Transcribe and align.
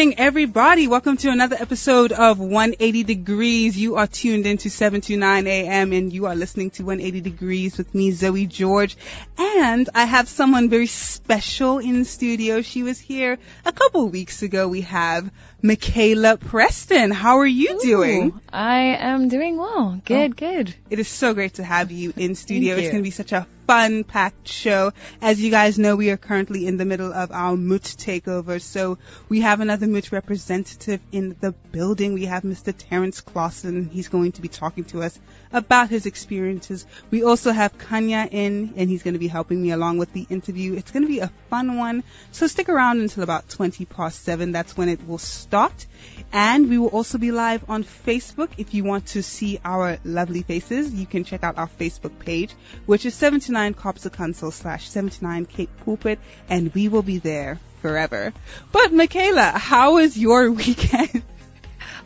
Evening, 0.00 0.18
everybody. 0.18 0.88
Welcome 0.88 1.18
to 1.18 1.28
another 1.28 1.56
episode 1.60 2.10
of 2.12 2.38
180 2.38 3.04
Degrees. 3.04 3.76
You 3.76 3.96
are 3.96 4.06
tuned 4.06 4.46
in 4.46 4.52
into 4.52 4.70
729 4.70 5.46
AM 5.46 5.92
and 5.92 6.10
you 6.10 6.24
are 6.24 6.34
listening 6.34 6.70
to 6.70 6.84
180 6.84 7.20
Degrees 7.20 7.76
with 7.76 7.94
me, 7.94 8.10
Zoe 8.10 8.46
George. 8.46 8.96
And 9.36 9.90
I 9.94 10.06
have 10.06 10.26
someone 10.26 10.70
very 10.70 10.86
special 10.86 11.80
in 11.80 12.06
studio. 12.06 12.62
She 12.62 12.82
was 12.82 12.98
here 12.98 13.36
a 13.66 13.72
couple 13.72 14.08
weeks 14.08 14.40
ago. 14.40 14.68
We 14.68 14.80
have 14.80 15.30
Michaela 15.62 16.38
Preston. 16.38 17.10
How 17.10 17.38
are 17.38 17.46
you 17.46 17.76
Ooh, 17.76 17.82
doing? 17.82 18.40
I 18.50 18.96
am 18.98 19.28
doing 19.28 19.58
well. 19.58 20.00
Good, 20.04 20.30
oh, 20.30 20.34
good. 20.34 20.74
It 20.88 20.98
is 20.98 21.08
so 21.08 21.34
great 21.34 21.54
to 21.54 21.64
have 21.64 21.90
you 21.90 22.14
in 22.16 22.34
studio. 22.34 22.76
it's 22.76 22.88
going 22.88 23.02
to 23.02 23.06
be 23.06 23.10
such 23.10 23.32
a 23.32 23.46
fun 23.66 24.04
packed 24.04 24.48
show. 24.48 24.92
As 25.20 25.40
you 25.40 25.50
guys 25.50 25.78
know, 25.78 25.96
we 25.96 26.10
are 26.10 26.16
currently 26.16 26.66
in 26.66 26.76
the 26.76 26.84
middle 26.84 27.12
of 27.12 27.30
our 27.30 27.56
MOT 27.56 27.82
takeover. 27.82 28.60
So 28.60 28.98
we 29.28 29.42
have 29.42 29.60
another 29.60 29.86
MOT 29.86 30.12
representative 30.12 31.00
in 31.12 31.36
the 31.40 31.52
building. 31.52 32.14
We 32.14 32.24
have 32.24 32.42
Mr. 32.42 32.74
Terence 32.76 33.20
Klaasen. 33.20 33.90
He's 33.90 34.08
going 34.08 34.32
to 34.32 34.42
be 34.42 34.48
talking 34.48 34.84
to 34.84 35.02
us 35.02 35.18
about 35.52 35.90
his 35.90 36.06
experiences. 36.06 36.86
We 37.10 37.24
also 37.24 37.52
have 37.52 37.76
Kanya 37.78 38.28
in, 38.30 38.74
and 38.76 38.88
he's 38.88 39.02
going 39.02 39.14
to 39.14 39.20
be 39.20 39.28
helping 39.28 39.60
me 39.60 39.70
along 39.70 39.98
with 39.98 40.12
the 40.12 40.26
interview. 40.30 40.74
It's 40.74 40.90
going 40.90 41.02
to 41.02 41.08
be 41.08 41.20
a 41.20 41.30
fun 41.48 41.76
one. 41.76 42.04
So 42.32 42.46
stick 42.46 42.68
around 42.68 43.00
until 43.00 43.22
about 43.22 43.48
20 43.48 43.84
past 43.84 44.22
7. 44.24 44.52
That's 44.52 44.76
when 44.76 44.88
it 44.88 45.06
will 45.06 45.18
start. 45.18 45.86
And 46.32 46.68
we 46.68 46.78
will 46.78 46.88
also 46.88 47.18
be 47.18 47.32
live 47.32 47.68
on 47.68 47.84
Facebook. 47.84 48.50
If 48.58 48.74
you 48.74 48.84
want 48.84 49.06
to 49.08 49.22
see 49.22 49.60
our 49.64 49.98
lovely 50.04 50.42
faces, 50.42 50.92
you 50.92 51.06
can 51.06 51.24
check 51.24 51.42
out 51.42 51.58
our 51.58 51.68
Facebook 51.68 52.18
page, 52.18 52.52
which 52.86 53.04
is 53.04 53.14
79 53.14 53.74
Cops 53.74 54.06
of 54.06 54.12
Council 54.12 54.50
slash 54.50 54.88
79 54.88 55.46
Cape 55.46 55.70
Pulpit, 55.84 56.20
and 56.48 56.72
we 56.74 56.88
will 56.88 57.02
be 57.02 57.18
there 57.18 57.58
forever. 57.82 58.32
But 58.72 58.92
Michaela, 58.92 59.50
how 59.50 59.94
was 59.94 60.16
your 60.16 60.50
weekend? 60.52 61.22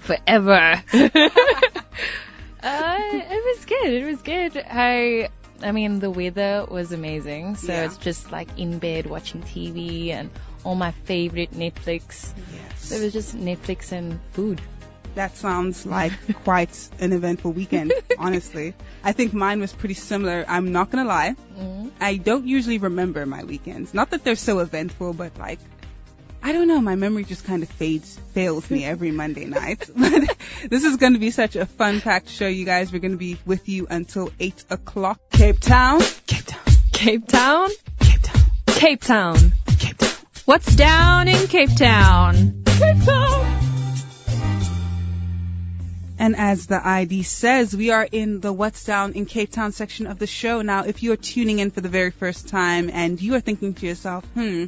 Forever. 0.00 0.82
Uh, 2.64 2.98
it 3.12 3.56
was 3.56 3.64
good. 3.66 3.92
It 3.92 4.06
was 4.06 4.22
good. 4.22 4.56
I, 4.56 5.28
I 5.62 5.72
mean, 5.72 5.98
the 5.98 6.10
weather 6.10 6.66
was 6.68 6.92
amazing. 6.92 7.56
So 7.56 7.72
yeah. 7.72 7.84
it's 7.84 7.98
just 7.98 8.32
like 8.32 8.48
in 8.58 8.78
bed 8.78 9.06
watching 9.06 9.42
TV 9.42 10.10
and 10.10 10.30
all 10.64 10.74
my 10.74 10.92
favorite 10.92 11.52
Netflix. 11.52 12.32
Yes. 12.52 12.84
So 12.84 12.96
it 12.96 13.02
was 13.02 13.12
just 13.12 13.36
Netflix 13.36 13.92
and 13.92 14.18
food. 14.32 14.60
That 15.14 15.36
sounds 15.36 15.86
like 15.86 16.12
quite 16.44 16.76
an 16.98 17.12
eventful 17.12 17.52
weekend, 17.52 17.92
honestly. 18.18 18.74
I 19.04 19.12
think 19.12 19.32
mine 19.32 19.60
was 19.60 19.72
pretty 19.72 19.94
similar. 19.94 20.44
I'm 20.48 20.72
not 20.72 20.90
gonna 20.90 21.08
lie. 21.08 21.36
Mm-hmm. 21.56 21.89
I 22.00 22.16
don't 22.16 22.46
usually 22.46 22.78
remember 22.78 23.24
my 23.24 23.44
weekends. 23.44 23.94
Not 23.94 24.10
that 24.10 24.24
they're 24.24 24.34
so 24.34 24.58
eventful, 24.58 25.12
but 25.12 25.39
like 25.39 25.60
I 26.46 26.52
don't 26.52 26.68
know. 26.68 26.78
My 26.78 26.94
memory 26.94 27.24
just 27.24 27.46
kind 27.46 27.62
of 27.62 27.70
fades, 27.70 28.20
fails 28.34 28.70
me 28.70 28.84
every 28.84 29.10
Monday 29.10 29.46
night. 29.46 29.88
But 29.96 30.70
this 30.70 30.84
is 30.84 30.98
going 30.98 31.14
to 31.14 31.18
be 31.18 31.30
such 31.30 31.56
a 31.56 31.64
fun 31.64 32.02
packed 32.02 32.28
show, 32.28 32.46
you 32.46 32.66
guys. 32.66 32.92
We're 32.92 32.98
going 32.98 33.12
to 33.12 33.18
be 33.18 33.38
with 33.46 33.66
you 33.68 33.86
until 33.88 34.30
8 34.38 34.64
o'clock. 34.68 35.20
Cape 35.30 35.58
Town. 35.58 36.00
Cape 36.27 36.46
Town. 36.46 36.74
Cape 36.92 37.27
Town. 37.27 37.70
Cape 38.00 38.22
Town. 38.22 38.42
Cape 38.66 39.00
Town. 39.02 39.52
Cape 39.78 39.98
Town. 39.98 40.12
What's 40.44 40.77
down 40.77 41.28
in 41.28 41.46
Cape 41.46 41.74
Town? 41.74 42.62
Cape 42.66 43.04
Town. 43.04 43.43
And 46.24 46.36
as 46.36 46.64
the 46.64 46.80
ID 46.83 47.23
says, 47.24 47.77
we 47.77 47.90
are 47.90 48.08
in 48.11 48.40
the 48.40 48.51
What's 48.51 48.83
Down 48.86 49.12
in 49.12 49.27
Cape 49.27 49.52
Town 49.52 49.73
section 49.73 50.07
of 50.07 50.18
the 50.18 50.27
show. 50.27 50.62
Now, 50.62 50.85
if 50.85 51.02
you're 51.02 51.18
tuning 51.18 51.58
in 51.58 51.70
for 51.70 51.83
the 51.83 51.90
very 51.90 52.12
first 52.12 52.48
time 52.48 52.89
and 52.90 53.20
you 53.20 53.35
are 53.35 53.40
thinking 53.40 53.74
to 53.74 53.86
yourself, 53.86 54.24
hmm, 54.33 54.64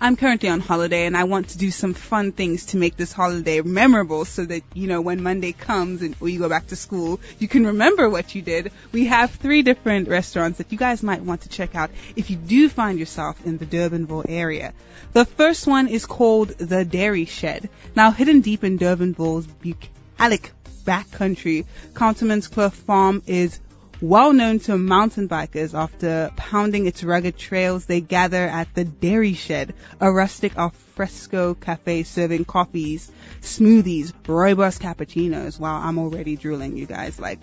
I'm 0.00 0.14
currently 0.14 0.48
on 0.48 0.60
holiday 0.60 1.06
and 1.06 1.16
I 1.16 1.24
want 1.24 1.48
to 1.48 1.58
do 1.58 1.72
some 1.72 1.94
fun 1.94 2.30
things 2.30 2.66
to 2.66 2.76
make 2.76 2.96
this 2.96 3.12
holiday 3.12 3.60
memorable 3.60 4.24
so 4.24 4.44
that, 4.44 4.62
you 4.72 4.86
know, 4.86 5.00
when 5.00 5.20
Monday 5.20 5.50
comes 5.50 6.02
and 6.02 6.14
you 6.20 6.38
go 6.38 6.48
back 6.48 6.68
to 6.68 6.76
school, 6.76 7.18
you 7.40 7.48
can 7.48 7.66
remember 7.66 8.08
what 8.08 8.36
you 8.36 8.40
did. 8.40 8.70
We 8.92 9.06
have 9.06 9.32
three 9.32 9.62
different 9.62 10.06
restaurants 10.06 10.58
that 10.58 10.70
you 10.70 10.78
guys 10.78 11.02
might 11.02 11.24
want 11.24 11.40
to 11.40 11.48
check 11.48 11.74
out 11.74 11.90
if 12.14 12.30
you 12.30 12.36
do 12.36 12.68
find 12.68 13.00
yourself 13.00 13.44
in 13.44 13.58
the 13.58 13.66
Durbanville 13.66 14.26
area. 14.28 14.74
The 15.12 15.24
first 15.24 15.66
one 15.66 15.88
is 15.88 16.06
called 16.06 16.50
The 16.50 16.84
Dairy 16.84 17.24
Shed. 17.24 17.68
Now, 17.96 18.12
hidden 18.12 18.42
deep 18.42 18.62
in 18.62 18.78
Durbanville's 18.78 19.48
bucolic 19.48 20.52
backcountry, 20.90 21.66
Contermanskloof 21.92 22.72
Farm 22.72 23.22
is 23.26 23.60
well 24.00 24.32
known 24.32 24.58
to 24.58 24.76
mountain 24.76 25.28
bikers 25.28 25.72
after 25.72 26.32
pounding 26.34 26.86
its 26.86 27.04
rugged 27.04 27.36
trails, 27.38 27.86
they 27.86 28.00
gather 28.00 28.44
at 28.44 28.74
the 28.74 28.84
Dairy 28.84 29.34
Shed, 29.34 29.74
a 30.00 30.10
rustic 30.10 30.56
alfresco 30.56 31.54
cafe 31.54 32.02
serving 32.02 32.44
coffees, 32.44 33.12
smoothies, 33.40 34.12
rooibos 34.24 34.80
cappuccinos. 34.80 35.60
Wow, 35.60 35.76
I'm 35.76 35.98
already 35.98 36.34
drooling, 36.36 36.76
you 36.76 36.86
guys. 36.86 37.20
Like, 37.20 37.38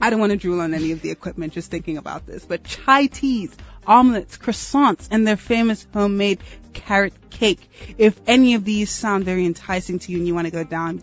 I 0.00 0.10
don't 0.10 0.18
want 0.18 0.32
to 0.32 0.38
drool 0.38 0.60
on 0.60 0.74
any 0.74 0.90
of 0.90 1.00
the 1.00 1.10
equipment 1.10 1.52
just 1.52 1.70
thinking 1.70 1.96
about 1.96 2.26
this, 2.26 2.44
but 2.44 2.64
chai 2.64 3.06
teas, 3.06 3.54
omelets, 3.86 4.36
croissants, 4.36 5.08
and 5.12 5.26
their 5.26 5.36
famous 5.36 5.86
homemade 5.92 6.40
carrot 6.72 7.14
cake. 7.30 7.70
If 7.98 8.20
any 8.26 8.54
of 8.54 8.64
these 8.64 8.90
sound 8.90 9.24
very 9.24 9.46
enticing 9.46 10.00
to 10.00 10.12
you 10.12 10.18
and 10.18 10.26
you 10.26 10.34
want 10.34 10.46
to 10.46 10.50
go 10.50 10.64
down, 10.64 11.02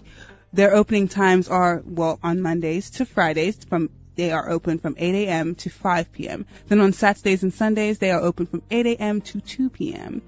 their 0.54 0.74
opening 0.74 1.08
times 1.08 1.48
are, 1.48 1.82
well, 1.86 2.20
on 2.24 2.42
Mondays 2.42 2.90
to 2.92 3.06
Fridays 3.06 3.58
from 3.64 3.90
they 4.16 4.32
are 4.32 4.50
open 4.50 4.78
from 4.78 4.96
8 4.98 5.16
a.m. 5.16 5.56
to 5.56 5.70
5 5.70 6.12
p.m. 6.12 6.46
Then 6.68 6.82
on 6.82 6.92
Saturdays 6.92 7.44
and 7.44 7.54
Sundays, 7.54 7.98
they 7.98 8.12
are 8.12 8.20
open 8.20 8.46
from 8.46 8.62
8 8.70 8.86
a.m. 8.86 9.22
to 9.22 9.40
2 9.40 9.70
p.m. 9.70 10.22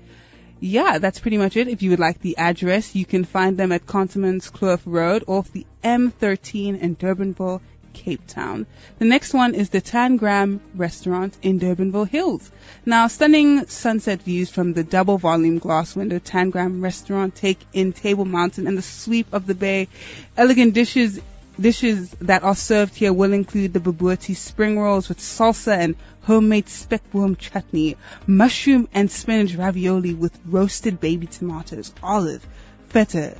Yeah, 0.60 1.00
that's 1.00 1.20
pretty 1.20 1.38
much 1.38 1.58
it. 1.58 1.68
If 1.68 1.82
you 1.82 1.90
would 1.90 2.00
like 2.00 2.22
the 2.22 2.38
address, 2.38 2.96
you 2.96 3.06
can 3.06 3.26
find 3.26 3.58
them 3.58 3.74
at 3.74 3.86
Contermanskloof 3.86 4.82
Road 4.86 5.26
off 5.28 5.52
the 5.52 5.66
M13 5.84 6.80
in 6.80 6.96
Durbanville, 6.96 7.60
Cape 7.94 8.28
Town. 8.28 8.66
The 9.00 9.06
next 9.06 9.34
one 9.34 9.56
is 9.56 9.70
the 9.70 9.82
Tangram 9.82 10.60
Restaurant 10.76 11.38
in 11.42 11.60
Durbanville 11.60 12.08
Hills. 12.08 12.52
Now, 12.86 13.08
stunning 13.08 13.68
sunset 13.68 14.22
views 14.24 14.50
from 14.50 14.74
the 14.74 14.84
double 14.84 15.18
volume 15.18 15.60
glass 15.60 15.96
window 15.96 16.20
Tangram 16.20 16.82
Restaurant 16.84 17.36
take 17.36 17.60
in 17.72 17.94
Table 17.94 18.26
Mountain 18.26 18.68
and 18.68 18.78
the 18.78 18.82
sweep 18.82 19.28
of 19.32 19.48
the 19.48 19.56
bay. 19.56 19.88
Elegant 20.36 20.74
dishes 20.74 21.20
Dishes 21.60 22.10
that 22.22 22.42
are 22.42 22.56
served 22.56 22.96
here 22.96 23.14
will 23.14 23.32
include 23.32 23.74
the 23.74 23.80
bobotie 23.80 24.36
spring 24.36 24.80
rolls 24.80 25.08
with 25.08 25.20
salsa 25.20 25.78
and 25.78 25.96
homemade 26.22 26.66
spekboom 26.66 27.38
chutney, 27.38 27.96
mushroom 28.26 28.88
and 28.92 29.12
spinach 29.12 29.54
ravioli 29.54 30.16
with 30.16 30.36
roasted 30.48 31.00
baby 31.00 31.28
tomatoes, 31.28 31.94
olive, 32.02 32.44
feta, 32.90 33.38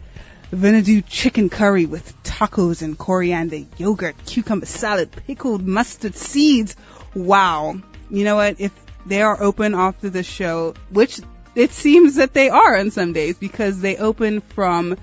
Vindaloo 0.54 1.04
chicken 1.08 1.50
curry 1.50 1.88
with 1.88 2.14
tacos 2.24 2.84
and 2.84 2.96
coriander, 2.96 3.66
yogurt, 3.78 4.16
cucumber 4.26 4.68
salad, 4.68 5.12
pickled 5.12 5.66
mustard 5.66 6.16
seeds. 6.16 6.76
Wow. 7.16 7.76
You 8.12 8.24
know 8.24 8.36
what? 8.36 8.60
If 8.60 8.72
they 9.08 9.24
are 9.24 9.42
open 9.42 9.74
after 9.74 10.12
the 10.12 10.22
show, 10.22 10.76
which 10.92 11.20
it 11.56 11.72
seems 11.72 12.16
that 12.16 12.34
they 12.34 12.50
are 12.50 12.78
on 12.78 12.92
some 12.92 13.14
days 13.14 13.38
because 13.38 13.82
they 13.82 13.98
open 13.98 14.42
from 14.42 14.98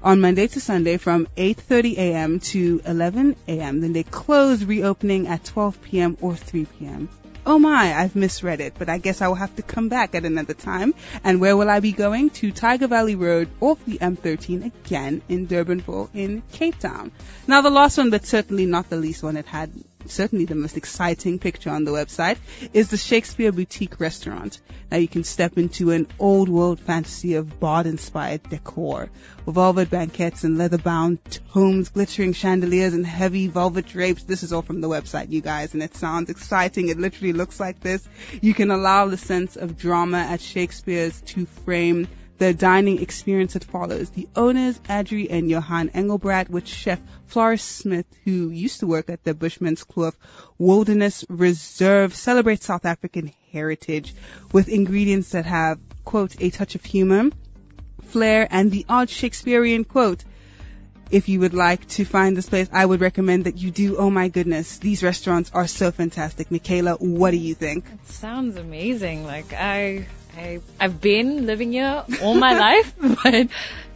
on 0.00 0.20
Monday 0.20 0.46
to 0.46 0.60
Sunday 0.60 0.96
from 0.96 1.26
8:30 1.36 1.96
a.m. 1.96 2.40
to 2.40 2.80
11 2.86 3.36
a.m. 3.48 3.80
Then 3.80 3.92
they 3.94 4.04
close 4.04 4.62
reopening 4.62 5.26
at 5.26 5.44
12 5.44 5.82
p.m. 5.82 6.16
or 6.20 6.36
3 6.36 6.66
p.m. 6.66 7.08
Oh 7.46 7.58
my, 7.58 7.94
I've 7.94 8.16
misread 8.16 8.60
it, 8.60 8.74
but 8.78 8.88
I 8.88 8.96
guess 8.96 9.20
I 9.20 9.28
will 9.28 9.34
have 9.34 9.54
to 9.56 9.62
come 9.62 9.90
back 9.90 10.14
at 10.14 10.24
another 10.24 10.54
time. 10.54 10.94
And 11.22 11.40
where 11.40 11.56
will 11.56 11.68
I 11.68 11.80
be 11.80 11.92
going? 11.92 12.30
To 12.30 12.50
Tiger 12.50 12.86
Valley 12.86 13.16
Road 13.16 13.48
off 13.60 13.84
the 13.84 13.98
M13 13.98 14.64
again 14.64 15.20
in 15.28 15.46
Durbanville 15.46 16.08
in 16.14 16.42
Cape 16.52 16.78
Town. 16.78 17.12
Now 17.46 17.60
the 17.60 17.68
last 17.68 17.98
one, 17.98 18.08
but 18.08 18.24
certainly 18.24 18.64
not 18.64 18.88
the 18.88 18.96
least 18.96 19.22
one, 19.22 19.36
it 19.36 19.46
had 19.46 19.70
certainly 20.06 20.44
the 20.44 20.54
most 20.54 20.76
exciting 20.76 21.38
picture 21.38 21.70
on 21.70 21.84
the 21.84 21.90
website 21.90 22.38
is 22.72 22.88
the 22.88 22.96
Shakespeare 22.96 23.52
Boutique 23.52 24.00
restaurant. 24.00 24.60
Now 24.90 24.98
you 24.98 25.08
can 25.08 25.24
step 25.24 25.58
into 25.58 25.90
an 25.90 26.06
old 26.18 26.48
world 26.48 26.80
fantasy 26.80 27.34
of 27.34 27.58
bard 27.60 27.86
inspired 27.86 28.48
decor. 28.48 29.10
With 29.44 29.54
Velvet 29.54 29.90
banquettes 29.90 30.44
and 30.44 30.58
leather 30.58 30.78
bound 30.78 31.18
tomes, 31.52 31.90
glittering 31.90 32.32
chandeliers 32.32 32.94
and 32.94 33.06
heavy 33.06 33.48
velvet 33.48 33.86
drapes. 33.86 34.24
This 34.24 34.42
is 34.42 34.52
all 34.52 34.62
from 34.62 34.80
the 34.80 34.88
website, 34.88 35.30
you 35.30 35.40
guys, 35.40 35.74
and 35.74 35.82
it 35.82 35.96
sounds 35.96 36.30
exciting. 36.30 36.88
It 36.88 36.98
literally 36.98 37.32
looks 37.32 37.60
like 37.60 37.80
this. 37.80 38.06
You 38.40 38.54
can 38.54 38.70
allow 38.70 39.06
the 39.06 39.16
sense 39.16 39.56
of 39.56 39.76
drama 39.76 40.18
at 40.18 40.40
Shakespeare's 40.40 41.20
to 41.22 41.46
frame 41.46 42.08
the 42.38 42.52
dining 42.52 43.00
experience 43.00 43.52
that 43.52 43.64
follows. 43.64 44.10
The 44.10 44.28
owners, 44.34 44.78
Adri 44.80 45.28
and 45.30 45.48
Johan 45.48 45.90
Engelbrecht, 45.90 46.50
with 46.50 46.66
chef 46.66 47.00
Floris 47.26 47.62
Smith, 47.62 48.06
who 48.24 48.50
used 48.50 48.80
to 48.80 48.86
work 48.86 49.08
at 49.08 49.22
the 49.24 49.34
Bushman's 49.34 49.84
Kloof 49.84 50.14
Wilderness 50.58 51.24
Reserve, 51.28 52.14
celebrate 52.14 52.62
South 52.62 52.84
African 52.84 53.32
heritage 53.52 54.14
with 54.52 54.68
ingredients 54.68 55.30
that 55.30 55.46
have, 55.46 55.78
quote, 56.04 56.34
a 56.40 56.50
touch 56.50 56.74
of 56.74 56.84
humor, 56.84 57.30
flair, 58.02 58.48
and 58.50 58.70
the 58.70 58.84
odd 58.88 59.10
Shakespearean 59.10 59.84
quote. 59.84 60.24
If 61.10 61.28
you 61.28 61.40
would 61.40 61.54
like 61.54 61.86
to 61.90 62.04
find 62.04 62.36
this 62.36 62.48
place, 62.48 62.68
I 62.72 62.84
would 62.84 63.00
recommend 63.00 63.44
that 63.44 63.58
you 63.58 63.70
do. 63.70 63.96
Oh 63.98 64.10
my 64.10 64.28
goodness, 64.28 64.78
these 64.78 65.02
restaurants 65.02 65.50
are 65.54 65.66
so 65.66 65.92
fantastic. 65.92 66.50
Michaela, 66.50 66.94
what 66.94 67.30
do 67.30 67.36
you 67.36 67.54
think? 67.54 67.84
It 67.86 68.08
sounds 68.08 68.56
amazing. 68.56 69.24
Like 69.24 69.52
I 69.52 70.06
I, 70.36 70.60
I've 70.80 71.00
been 71.00 71.46
living 71.46 71.72
here 71.72 72.04
all 72.22 72.34
my 72.34 72.58
life, 72.58 72.94
but 73.22 73.48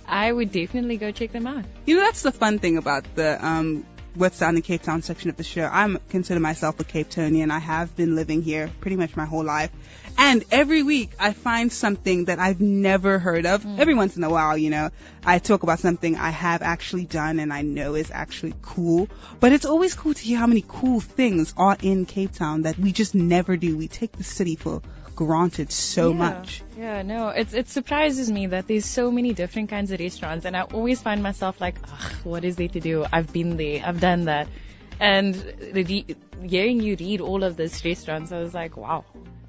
I 0.06 0.32
would 0.32 0.52
definitely 0.52 0.96
go 0.96 1.10
check 1.10 1.32
them 1.32 1.46
out. 1.46 1.64
You 1.86 1.96
know, 1.96 2.02
that's 2.02 2.22
the 2.22 2.32
fun 2.32 2.58
thing 2.58 2.78
about 2.78 3.04
the 3.14 3.44
um, 3.44 3.84
What's 4.14 4.38
Down 4.38 4.56
in 4.56 4.62
Cape 4.62 4.82
Town 4.82 5.02
section 5.02 5.30
of 5.30 5.36
the 5.36 5.44
show. 5.44 5.68
I 5.70 5.94
consider 6.08 6.40
myself 6.40 6.80
a 6.80 6.84
Cape 6.84 7.08
Townian. 7.08 7.50
I 7.50 7.58
have 7.58 7.94
been 7.94 8.16
living 8.16 8.42
here 8.42 8.70
pretty 8.80 8.96
much 8.96 9.16
my 9.16 9.26
whole 9.26 9.44
life. 9.44 9.70
And 10.16 10.44
every 10.50 10.82
week 10.82 11.10
I 11.20 11.32
find 11.32 11.72
something 11.72 12.24
that 12.24 12.40
I've 12.40 12.60
never 12.60 13.20
heard 13.20 13.46
of. 13.46 13.62
Mm. 13.62 13.78
Every 13.78 13.94
once 13.94 14.16
in 14.16 14.24
a 14.24 14.30
while, 14.30 14.58
you 14.58 14.70
know, 14.70 14.90
I 15.24 15.38
talk 15.38 15.62
about 15.62 15.78
something 15.78 16.16
I 16.16 16.30
have 16.30 16.62
actually 16.62 17.04
done 17.04 17.38
and 17.38 17.52
I 17.52 17.62
know 17.62 17.94
is 17.94 18.10
actually 18.10 18.54
cool. 18.62 19.08
But 19.38 19.52
it's 19.52 19.66
always 19.66 19.94
cool 19.94 20.14
to 20.14 20.20
hear 20.20 20.38
how 20.38 20.48
many 20.48 20.64
cool 20.66 20.98
things 20.98 21.54
are 21.56 21.76
in 21.80 22.04
Cape 22.04 22.32
Town 22.32 22.62
that 22.62 22.76
we 22.78 22.90
just 22.90 23.14
never 23.14 23.56
do. 23.56 23.76
We 23.76 23.86
take 23.86 24.12
the 24.12 24.24
city 24.24 24.56
for 24.56 24.82
granted 25.18 25.72
so 25.72 26.10
yeah, 26.10 26.16
much. 26.16 26.62
Yeah, 26.78 27.02
no, 27.02 27.28
it 27.30 27.52
it 27.52 27.68
surprises 27.68 28.30
me 28.30 28.46
that 28.46 28.68
there's 28.68 28.86
so 28.86 29.10
many 29.10 29.34
different 29.34 29.68
kinds 29.70 29.90
of 29.90 29.98
restaurants, 29.98 30.44
and 30.46 30.56
I 30.56 30.60
always 30.62 31.02
find 31.02 31.24
myself 31.24 31.60
like, 31.60 31.84
what 32.22 32.44
is 32.44 32.54
there 32.54 32.68
to 32.68 32.80
do? 32.80 33.04
I've 33.12 33.32
been 33.32 33.56
there, 33.56 33.82
I've 33.84 34.00
done 34.00 34.26
that, 34.26 34.46
and 35.00 35.34
the, 35.34 36.06
hearing 36.40 36.80
you 36.80 36.94
read 37.00 37.20
all 37.20 37.42
of 37.42 37.56
these 37.56 37.84
restaurants, 37.84 38.30
I 38.30 38.38
was 38.38 38.54
like, 38.54 38.76
wow. 38.76 39.04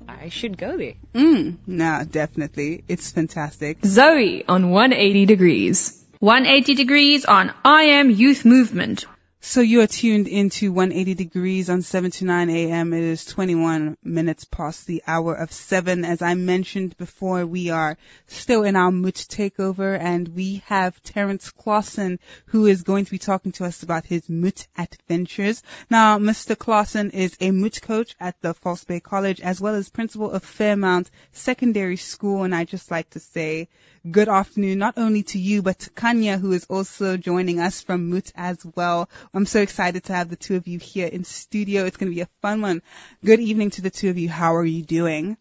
I 0.07 0.30
should 0.30 0.57
go 0.57 0.75
there. 0.75 0.95
Mm, 1.13 1.57
no, 1.68 2.04
definitely. 2.04 2.83
It's 2.88 3.12
fantastic. 3.12 3.77
Zoe 3.86 4.44
on 4.48 4.71
180 4.71 5.27
degrees. 5.27 6.04
180 6.18 6.74
degrees 6.74 7.25
on 7.25 7.54
I 7.63 7.83
Am 8.00 8.10
Youth 8.10 8.44
Movement. 8.44 9.06
So 9.42 9.62
you 9.62 9.80
are 9.80 9.88
tuned 9.88 10.28
into 10.28 10.74
180 10.74 11.14
degrees 11.14 11.70
on 11.70 11.82
7 11.82 12.12
to 12.12 12.26
9 12.26 12.50
a.m. 12.50 12.92
It 12.92 13.04
is 13.04 13.24
21 13.24 13.98
minutes 14.04 14.44
past 14.44 14.86
the 14.86 15.02
hour 15.08 15.34
of 15.34 15.54
7. 15.54 16.04
As 16.04 16.22
I 16.22 16.34
mentioned 16.34 16.98
before, 16.98 17.46
we 17.46 17.70
are 17.70 17.98
still 18.28 18.64
in 18.64 18.76
our 18.76 18.92
MOT 18.92 19.14
takeover 19.14 19.98
and 19.98 20.28
we 20.28 20.62
have 20.66 21.02
Terence 21.04 21.54
Klaasen 21.54 22.20
who 22.48 22.66
is 22.66 22.84
going 22.84 23.06
to 23.06 23.12
be 23.12 23.18
talking 23.18 23.54
to 23.54 23.64
us 23.64 23.82
about 23.82 24.06
his 24.06 24.28
MOT 24.28 24.68
adventures. 24.78 25.64
Now, 25.90 26.20
Mr. 26.20 26.58
Klaasen 26.58 27.10
is 27.14 27.38
a 27.40 27.52
MOT 27.52 27.82
coach 27.82 28.16
at 28.20 28.36
the 28.42 28.54
False 28.54 28.84
Bay 28.84 29.00
College 29.00 29.40
as 29.40 29.62
well 29.62 29.76
as 29.76 29.88
principal 29.88 30.32
of 30.32 30.44
Fairmount 30.44 31.10
Secondary 31.32 31.98
School 31.98 32.44
and 32.44 32.54
I 32.54 32.66
just 32.66 32.92
like 32.92 33.10
to 33.12 33.22
say 33.22 33.70
good 34.12 34.30
afternoon, 34.30 34.80
not 34.80 34.98
only 34.98 35.24
to 35.24 35.40
you, 35.40 35.62
but 35.62 35.80
to 35.80 35.90
Kanya, 35.92 36.38
who 36.38 36.52
is 36.52 36.66
also 36.70 37.18
joining 37.18 37.60
us 37.60 37.82
from 37.82 38.10
MOT 38.10 38.32
as 38.36 38.58
well. 38.76 39.10
I'm 39.34 39.46
so 39.46 39.62
excited 39.62 40.06
to 40.06 40.14
have 40.14 40.30
the 40.30 40.36
two 40.36 40.56
of 40.56 40.68
you 40.68 40.80
here 40.80 41.08
in 41.08 41.24
studio. 41.24 41.86
It's 41.86 41.98
going 41.98 42.12
to 42.12 42.16
be 42.16 42.22
a 42.22 42.30
fun 42.42 42.62
one. 42.62 42.82
Good 43.24 43.40
evening 43.40 43.72
to 43.72 43.82
the 43.82 43.90
two 43.90 44.10
of 44.10 44.18
you. 44.18 44.30
How 44.30 44.56
are 44.56 44.66
you 44.66 44.84
doing? 44.84 45.38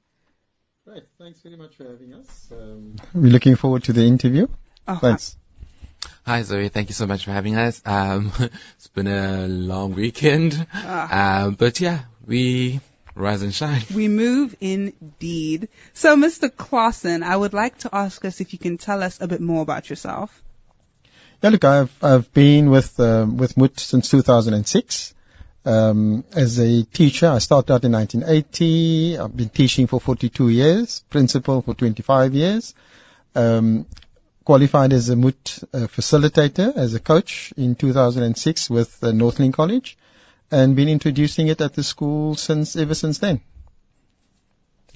Great. 0.86 1.04
Thanks 1.18 1.40
very 1.40 1.56
much 1.56 1.76
for 1.76 1.84
having 1.84 2.14
us. 2.14 2.48
Um, 2.50 2.96
we're 3.14 3.30
looking 3.30 3.56
forward 3.56 3.84
to 3.84 3.92
the 3.92 4.06
interview. 4.06 4.46
Oh, 4.86 4.96
Thanks. 4.96 5.36
Hi 6.24 6.42
Zoe, 6.42 6.68
thank 6.68 6.88
you 6.88 6.94
so 6.94 7.06
much 7.06 7.24
for 7.24 7.32
having 7.32 7.56
us. 7.56 7.82
Um, 7.84 8.32
it's 8.76 8.86
been 8.88 9.08
a 9.08 9.48
long 9.48 9.94
weekend, 9.94 10.66
uh, 10.72 11.50
but 11.50 11.80
yeah, 11.80 12.02
we 12.24 12.80
Rise 13.18 13.42
and 13.42 13.52
shine. 13.52 13.82
We 13.94 14.06
move 14.06 14.54
indeed. 14.60 15.68
So, 15.92 16.16
Mr. 16.16 16.48
Klaasen, 16.48 17.22
I 17.22 17.36
would 17.36 17.52
like 17.52 17.78
to 17.78 17.90
ask 17.92 18.24
us 18.24 18.40
if 18.40 18.52
you 18.52 18.58
can 18.58 18.78
tell 18.78 19.02
us 19.02 19.20
a 19.20 19.26
bit 19.26 19.40
more 19.40 19.62
about 19.62 19.90
yourself. 19.90 20.42
Yeah, 21.42 21.50
look, 21.50 21.64
I've 21.64 21.92
I've 22.02 22.32
been 22.32 22.70
with 22.70 22.98
um, 23.00 23.36
with 23.36 23.56
MOT 23.56 23.78
since 23.80 24.08
2006. 24.10 25.14
Um, 25.64 26.24
as 26.32 26.58
a 26.60 26.84
teacher, 26.84 27.28
I 27.28 27.38
started 27.38 27.72
out 27.72 27.84
in 27.84 27.92
1980. 27.92 29.18
I've 29.18 29.36
been 29.36 29.48
teaching 29.48 29.86
for 29.88 30.00
42 30.00 30.48
years, 30.48 31.04
principal 31.10 31.60
for 31.62 31.74
25 31.74 32.34
years. 32.34 32.74
Um, 33.34 33.86
qualified 34.44 34.92
as 34.92 35.10
a 35.10 35.16
MOT 35.16 35.58
uh, 35.74 35.78
facilitator, 35.88 36.74
as 36.74 36.94
a 36.94 37.00
coach 37.00 37.52
in 37.56 37.74
2006 37.74 38.70
with 38.70 39.02
uh, 39.02 39.08
Northlink 39.08 39.54
College 39.54 39.97
and 40.50 40.76
been 40.76 40.88
introducing 40.88 41.48
it 41.48 41.60
at 41.60 41.74
the 41.74 41.82
school 41.82 42.34
since 42.34 42.76
ever 42.76 42.94
since 42.94 43.18
then. 43.18 43.40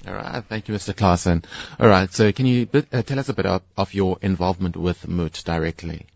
All 0.07 0.13
right. 0.13 0.43
Thank 0.43 0.67
you, 0.67 0.75
Mr. 0.75 0.93
Klaasen. 0.93 1.45
All 1.79 1.87
right. 1.87 2.11
So 2.11 2.31
can 2.31 2.45
you 2.45 2.67
uh, 2.73 3.01
tell 3.03 3.19
us 3.19 3.29
a 3.29 3.33
bit 3.33 3.45
of, 3.45 3.61
of, 3.77 3.93
your 3.93 4.17
involvement 4.21 4.75
with 4.75 5.07
MOT 5.07 5.41
directly? 5.45 6.07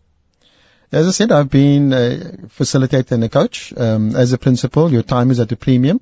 As 0.92 1.06
I 1.06 1.10
said, 1.10 1.32
I've 1.32 1.50
been 1.50 1.92
a 1.92 2.08
facilitator 2.58 3.12
and 3.12 3.24
a 3.24 3.28
coach. 3.28 3.72
Um, 3.76 4.14
as 4.14 4.32
a 4.32 4.38
principal, 4.38 4.90
your 4.92 5.02
time 5.02 5.30
is 5.30 5.40
at 5.40 5.52
a 5.52 5.56
premium. 5.56 6.00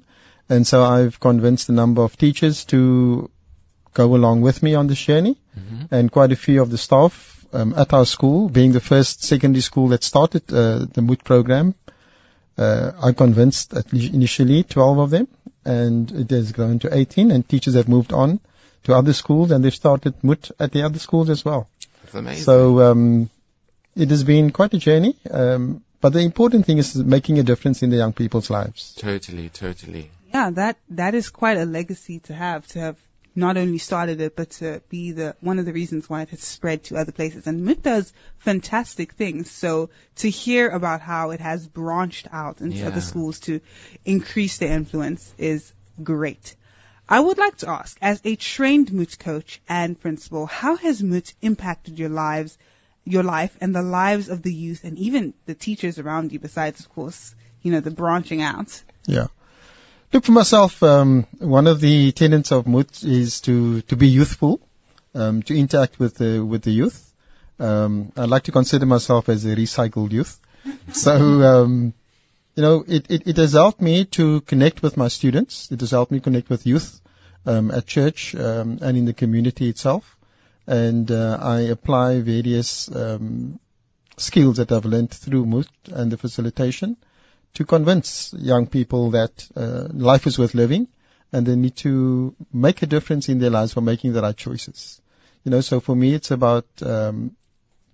And 0.49 0.67
so 0.67 0.83
I've 0.83 1.21
convinced 1.21 1.69
a 1.69 1.73
number 1.73 2.03
of 2.03 2.17
teachers 2.17 2.65
to 2.67 3.31
go 3.94 4.15
along 4.15 4.43
with 4.43 4.62
me 4.62 4.75
on 4.75 4.87
this 4.88 5.00
journey. 5.00 5.37
Mm-hmm. 5.59 5.94
And 5.94 6.11
quite 6.11 6.33
a 6.33 6.37
few 6.37 6.62
of 6.62 6.71
the 6.71 6.79
staff 6.79 7.44
um, 7.53 7.75
at 7.77 7.93
our 7.93 8.05
school, 8.05 8.49
being 8.49 8.73
the 8.73 8.81
first 8.81 9.23
secondary 9.23 9.62
school 9.62 9.88
that 9.88 10.03
started 10.03 10.43
uh, 10.53 10.87
the 10.93 11.03
MOT 11.03 11.23
program 11.23 11.75
uh, 12.58 12.93
I 13.03 13.12
convinced 13.12 13.75
at 13.75 13.93
least 13.93 14.14
initially 14.14 14.62
12 14.62 14.99
of 14.99 15.11
them, 15.11 15.29
and 15.64 16.11
it 16.11 16.31
has 16.31 16.53
grown 16.53 16.79
to 16.81 16.94
18, 16.94 17.31
and 17.31 17.49
teachers 17.49 17.75
have 17.75 17.88
moved 17.88 18.12
on 18.12 18.41
to 18.85 18.94
other 18.94 19.12
schools, 19.12 19.50
and 19.50 19.64
they've 19.64 19.75
started 19.75 20.14
MOT 20.23 20.50
at 20.58 20.73
the 20.73 20.82
other 20.82 20.99
schools 20.99 21.29
as 21.29 21.44
well. 21.44 21.69
That's 22.03 22.14
amazing. 22.14 22.44
So 22.44 22.81
um, 22.82 23.31
it 23.94 24.11
has 24.11 24.25
been 24.25 24.50
quite 24.50 24.75
a 24.75 24.78
journey, 24.78 25.16
um, 25.30 25.83
but 26.00 26.12
the 26.12 26.21
important 26.21 26.66
thing 26.66 26.78
is 26.78 26.95
making 26.97 27.38
a 27.38 27.42
difference 27.42 27.83
in 27.83 27.90
the 27.90 27.97
young 27.97 28.12
people's 28.12 28.49
lives. 28.50 28.95
Totally, 28.95 29.49
totally. 29.49 30.11
Yeah, 30.33 30.50
that 30.50 30.76
that 30.90 31.14
is 31.14 31.30
quite 31.30 31.57
a 31.57 31.64
legacy 31.64 32.21
to 32.21 32.35
have 32.35 32.66
to 32.69 32.78
have 32.80 32.97
not 33.37 33.57
only 33.57 33.78
started 33.78 34.21
it, 34.21 34.35
but 34.35 34.50
to 34.50 34.83
be 34.88 35.12
the 35.12 35.37
one 35.40 35.59
of 35.59 35.66
the 35.66 35.73
reasons 35.73 36.09
why 36.09 36.23
it 36.23 36.31
has 36.31 36.40
spread 36.40 36.85
to 36.85 36.97
other 36.97 37.12
places. 37.12 37.47
And 37.47 37.64
MOT 37.64 37.83
does 37.83 38.12
fantastic 38.38 39.12
things. 39.12 39.50
So 39.50 39.90
to 40.16 40.31
hear 40.31 40.69
about 40.69 41.02
how 41.02 41.31
it 41.31 41.40
has 41.40 41.66
branched 41.66 42.28
out 42.33 42.61
into 42.61 42.78
yeah. 42.78 42.88
other 42.88 43.02
schools 43.02 43.40
to 43.40 43.61
increase 44.05 44.59
their 44.59 44.73
influence 44.73 45.35
is 45.37 45.73
great. 46.02 46.57
I 47.09 47.21
would 47.21 47.38
like 47.38 47.59
to 47.59 47.69
ask, 47.69 47.97
as 48.02 48.21
a 48.25 48.35
trained 48.35 48.93
MOT 48.93 49.19
coach 49.19 49.61
and 49.69 50.00
principal, 50.00 50.47
how 50.47 50.76
has 50.76 51.02
MOT 51.02 51.33
impacted 51.40 51.99
your 51.99 52.09
lives, 52.09 52.59
your 53.05 53.23
life, 53.23 53.57
and 53.61 53.75
the 53.75 53.83
lives 53.83 54.28
of 54.28 54.43
the 54.43 54.52
youth, 54.52 54.83
and 54.83 54.99
even 54.99 55.35
the 55.45 55.55
teachers 55.55 55.99
around 56.00 56.33
you? 56.33 56.40
Besides, 56.40 56.81
of 56.81 56.88
course, 56.88 57.35
you 57.62 57.71
know, 57.71 57.81
the 57.81 57.93
branching 57.93 58.43
out. 58.43 58.83
Yeah. 59.07 59.28
Look, 60.12 60.25
for 60.25 60.32
myself, 60.32 60.82
um, 60.84 61.26
one 61.38 61.66
of 61.66 61.80
the 61.80 62.12
tenets 62.12 62.52
of 62.52 62.68
MOT 62.68 63.02
is 63.02 63.40
to, 63.42 63.82
to 63.82 63.96
be 63.96 64.06
youthful, 64.06 64.60
um, 65.14 65.42
to 65.42 65.58
interact 65.58 65.98
with 65.98 66.14
the, 66.14 66.44
with 66.44 66.62
the 66.62 66.70
youth. 66.70 67.12
Um, 67.58 68.12
I 68.16 68.26
like 68.26 68.44
to 68.44 68.52
consider 68.52 68.86
myself 68.86 69.28
as 69.28 69.44
a 69.44 69.56
recycled 69.56 70.12
youth. 70.12 70.38
so, 70.92 71.12
um, 71.12 71.92
you 72.54 72.62
know, 72.62 72.84
it, 72.86 73.10
it, 73.10 73.26
it, 73.26 73.36
has 73.36 73.54
helped 73.54 73.80
me 73.80 74.04
to 74.04 74.42
connect 74.42 74.80
with 74.80 74.96
my 74.96 75.08
students. 75.08 75.72
It 75.72 75.80
has 75.80 75.90
helped 75.90 76.12
me 76.12 76.20
connect 76.20 76.50
with 76.50 76.66
youth 76.66 77.00
um, 77.44 77.72
at 77.72 77.86
church 77.86 78.34
um, 78.36 78.78
and 78.80 78.96
in 78.96 79.06
the 79.06 79.12
community 79.12 79.68
itself. 79.68 80.16
And 80.68 81.10
uh, 81.10 81.38
I 81.40 81.60
apply 81.62 82.20
various 82.20 82.88
um, 82.94 83.58
skills 84.16 84.58
that 84.58 84.70
I've 84.70 84.84
learned 84.84 85.10
through 85.10 85.46
MOT 85.46 85.66
and 85.92 86.12
the 86.12 86.16
facilitation 86.16 86.96
to 87.56 87.64
convince 87.64 88.34
young 88.34 88.66
people 88.66 89.12
that 89.12 89.48
uh, 89.56 89.88
life 89.92 90.26
is 90.26 90.38
worth 90.38 90.54
living 90.54 90.88
and 91.32 91.46
they 91.46 91.56
need 91.56 91.75
to 91.75 92.34
make 92.52 92.82
a 92.82 92.86
difference 92.86 93.30
in 93.30 93.38
their 93.38 93.48
lives 93.48 93.72
by 93.72 93.80
making 93.80 94.12
the 94.12 94.20
right 94.20 94.36
choices. 94.36 95.00
You 95.42 95.50
know, 95.50 95.62
so 95.62 95.80
for 95.80 95.96
me, 95.96 96.12
it's 96.12 96.30
about 96.30 96.66
um, 96.82 97.34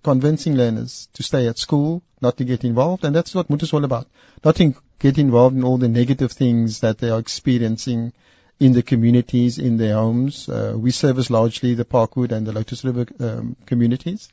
convincing 0.03 0.55
learners 0.55 1.07
to 1.13 1.23
stay 1.23 1.47
at 1.47 1.57
school, 1.57 2.03
not 2.19 2.35
to 2.37 2.43
get 2.43 2.65
involved, 2.65 3.05
and 3.05 3.15
that's 3.15 3.33
what 3.33 3.49
MOT 3.49 3.63
is 3.63 3.71
all 3.71 3.85
about. 3.85 4.07
Not 4.43 4.57
to 4.57 4.75
get 4.99 5.17
involved 5.17 5.55
in 5.55 5.63
all 5.63 5.77
the 5.77 5.87
negative 5.87 6.33
things 6.33 6.81
that 6.81 6.97
they 6.97 7.09
are 7.09 7.19
experiencing 7.19 8.11
in 8.59 8.73
the 8.73 8.83
communities, 8.83 9.59
in 9.59 9.77
their 9.77 9.95
homes. 9.95 10.49
Uh, 10.49 10.73
we 10.75 10.91
service 10.91 11.29
largely 11.29 11.73
the 11.73 11.85
Parkwood 11.85 12.33
and 12.33 12.45
the 12.45 12.51
Lotus 12.51 12.83
River 12.83 13.05
um, 13.21 13.55
communities, 13.65 14.27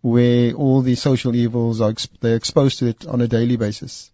where 0.00 0.52
all 0.54 0.80
the 0.80 0.94
social 0.94 1.34
evils 1.34 1.82
are 1.82 1.94
they're 2.20 2.36
exposed 2.36 2.78
to 2.78 2.86
it 2.86 3.06
on 3.06 3.20
a 3.20 3.28
daily 3.28 3.56
basis 3.56 4.10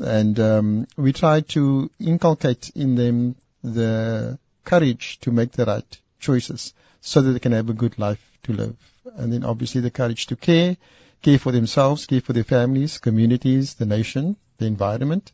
and 0.00 0.38
um, 0.40 0.86
we 0.96 1.12
try 1.12 1.40
to 1.40 1.90
inculcate 2.00 2.70
in 2.74 2.94
them 2.94 3.36
the 3.62 4.38
courage 4.64 5.18
to 5.20 5.30
make 5.30 5.52
the 5.52 5.64
right 5.64 5.98
choices 6.18 6.74
so 7.00 7.20
that 7.20 7.32
they 7.32 7.38
can 7.38 7.52
have 7.52 7.68
a 7.68 7.74
good 7.74 7.98
life 7.98 8.22
to 8.44 8.52
live. 8.52 8.76
And 9.16 9.32
then 9.32 9.44
obviously 9.44 9.80
the 9.80 9.90
courage 9.90 10.26
to 10.26 10.36
care, 10.36 10.76
care 11.20 11.38
for 11.38 11.52
themselves, 11.52 12.06
care 12.06 12.20
for 12.20 12.32
their 12.32 12.44
families, 12.44 12.98
communities, 12.98 13.74
the 13.74 13.86
nation, 13.86 14.36
the 14.58 14.66
environment. 14.66 15.32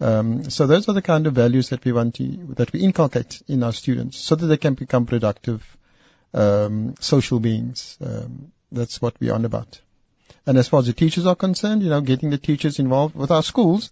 Um, 0.00 0.50
so 0.50 0.66
those 0.66 0.88
are 0.88 0.92
the 0.92 1.02
kind 1.02 1.26
of 1.26 1.34
values 1.34 1.70
that 1.70 1.84
we 1.84 1.92
want 1.92 2.16
to, 2.16 2.54
that 2.56 2.72
we 2.72 2.80
inculcate 2.80 3.42
in 3.48 3.62
our 3.62 3.72
students 3.72 4.18
so 4.18 4.34
that 4.34 4.46
they 4.46 4.58
can 4.58 4.74
become 4.74 5.06
productive 5.06 5.64
um, 6.34 6.94
social 7.00 7.40
beings. 7.40 7.96
Um, 8.04 8.52
that's 8.70 9.00
what 9.00 9.14
we're 9.20 9.34
on 9.34 9.46
about. 9.46 9.80
And 10.46 10.58
as 10.58 10.68
far 10.68 10.80
as 10.80 10.86
the 10.86 10.92
teachers 10.92 11.26
are 11.26 11.34
concerned, 11.34 11.82
you 11.82 11.90
know, 11.90 12.00
getting 12.00 12.30
the 12.30 12.38
teachers 12.38 12.78
involved 12.78 13.16
with 13.16 13.30
our 13.30 13.42
schools, 13.42 13.90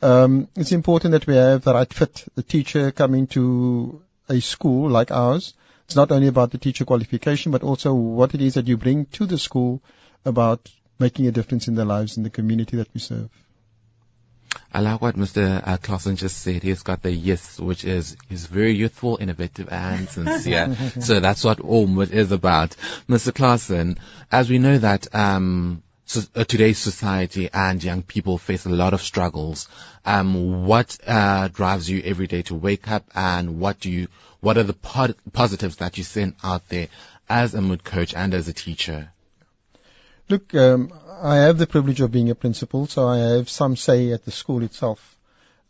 um, 0.00 0.48
it's 0.56 0.72
important 0.72 1.12
that 1.12 1.26
we 1.26 1.34
have 1.34 1.64
the 1.64 1.74
right 1.74 1.92
fit. 1.92 2.24
The 2.36 2.42
teacher 2.42 2.92
coming 2.92 3.26
to 3.28 4.00
a 4.28 4.40
school 4.40 4.88
like 4.88 5.10
ours 5.10 5.54
it's 5.88 5.96
not 5.96 6.12
only 6.12 6.26
about 6.26 6.50
the 6.50 6.58
teacher 6.58 6.84
qualification, 6.84 7.50
but 7.50 7.62
also 7.62 7.94
what 7.94 8.34
it 8.34 8.42
is 8.42 8.54
that 8.54 8.68
you 8.68 8.76
bring 8.76 9.06
to 9.06 9.24
the 9.24 9.38
school 9.38 9.80
about 10.22 10.70
making 10.98 11.26
a 11.26 11.30
difference 11.32 11.66
in 11.66 11.76
their 11.76 11.86
lives 11.86 12.18
in 12.18 12.24
the 12.24 12.28
community 12.28 12.76
that 12.76 12.92
we 12.92 13.00
serve. 13.00 13.30
I 14.70 14.80
like 14.80 15.00
what 15.00 15.16
Mr. 15.16 15.66
Uh, 15.66 15.78
Klaasen 15.78 16.18
just 16.18 16.36
said. 16.42 16.62
He's 16.62 16.82
got 16.82 17.00
the 17.00 17.10
yes, 17.10 17.58
which 17.58 17.86
is 17.86 18.18
he's 18.28 18.44
very 18.44 18.72
youthful, 18.72 19.16
innovative, 19.18 19.70
and 19.70 20.06
sincere. 20.10 20.76
so 21.00 21.20
that's 21.20 21.42
what 21.42 21.56
Ormwood 21.56 22.10
is 22.10 22.32
about. 22.32 22.76
Mr. 23.08 23.32
Klaasen, 23.32 23.96
as 24.30 24.50
we 24.50 24.58
know 24.58 24.76
that 24.76 25.14
um, 25.14 25.82
so, 26.08 26.22
uh, 26.34 26.44
today's 26.44 26.78
society 26.78 27.50
and 27.52 27.84
young 27.84 28.02
people 28.02 28.38
face 28.38 28.64
a 28.64 28.70
lot 28.70 28.94
of 28.94 29.02
struggles. 29.02 29.68
Um, 30.06 30.64
what 30.64 30.96
uh, 31.06 31.48
drives 31.48 31.88
you 31.90 32.00
every 32.02 32.26
day 32.26 32.40
to 32.42 32.54
wake 32.54 32.90
up, 32.90 33.04
and 33.14 33.60
what 33.60 33.78
do 33.78 33.90
you, 33.90 34.08
what 34.40 34.56
are 34.56 34.62
the 34.62 34.72
po- 34.72 35.14
positives 35.34 35.76
that 35.76 35.98
you 35.98 36.04
send 36.04 36.34
out 36.42 36.66
there 36.70 36.88
as 37.28 37.54
a 37.54 37.60
MOT 37.60 37.84
coach 37.84 38.14
and 38.14 38.32
as 38.32 38.48
a 38.48 38.54
teacher? 38.54 39.12
Look, 40.30 40.54
um, 40.54 40.94
I 41.20 41.36
have 41.36 41.58
the 41.58 41.66
privilege 41.66 42.00
of 42.00 42.10
being 42.10 42.30
a 42.30 42.34
principal, 42.34 42.86
so 42.86 43.06
I 43.06 43.18
have 43.18 43.50
some 43.50 43.76
say 43.76 44.12
at 44.12 44.24
the 44.24 44.30
school 44.30 44.62
itself. 44.62 45.14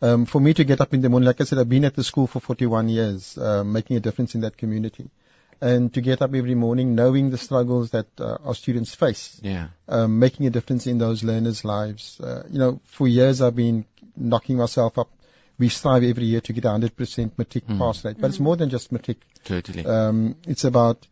Um, 0.01 0.25
for 0.25 0.41
me 0.41 0.55
to 0.55 0.63
get 0.63 0.81
up 0.81 0.95
in 0.95 1.01
the 1.01 1.09
morning, 1.09 1.27
like 1.27 1.41
I 1.41 1.45
said, 1.45 1.59
I've 1.59 1.69
been 1.69 1.85
at 1.85 1.97
the 1.97 2.05
school 2.05 2.29
for 2.29 2.39
41 2.39 2.89
years, 2.89 3.37
uh, 3.37 3.65
making 3.65 3.97
a 3.97 4.01
difference 4.01 4.37
in 4.37 4.43
that 4.43 4.57
community. 4.57 5.11
And 5.61 5.93
to 5.95 6.01
get 6.01 6.23
up 6.23 6.35
every 6.35 6.55
morning 6.55 6.95
knowing 6.95 7.31
the 7.31 7.39
struggles 7.39 7.91
that 7.91 8.07
uh, 8.21 8.39
our 8.45 8.55
students 8.55 8.95
face, 8.95 9.41
Yeah. 9.43 9.69
um, 9.89 10.19
making 10.19 10.47
a 10.47 10.51
difference 10.51 10.87
in 10.87 10.99
those 10.99 11.25
learners' 11.25 11.65
lives. 11.65 12.21
Uh, 12.21 12.45
you 12.51 12.59
know, 12.59 12.81
for 12.85 13.09
years 13.09 13.43
I've 13.43 13.57
been 13.57 13.85
knocking 14.17 14.57
myself 14.57 14.99
up. 14.99 15.11
We 15.59 15.69
strive 15.69 16.05
every 16.05 16.25
year 16.25 16.41
to 16.43 16.53
get 16.53 16.65
a 16.65 16.69
100% 16.69 17.33
matric 17.37 17.67
pass 17.67 18.05
rate, 18.05 18.21
but 18.21 18.29
it's 18.29 18.39
more 18.39 18.57
than 18.57 18.71
just 18.71 18.93
matric. 18.93 19.19
Totally. 19.45 19.85
Um, 19.85 20.37
it's 20.47 20.63
about 20.63 21.05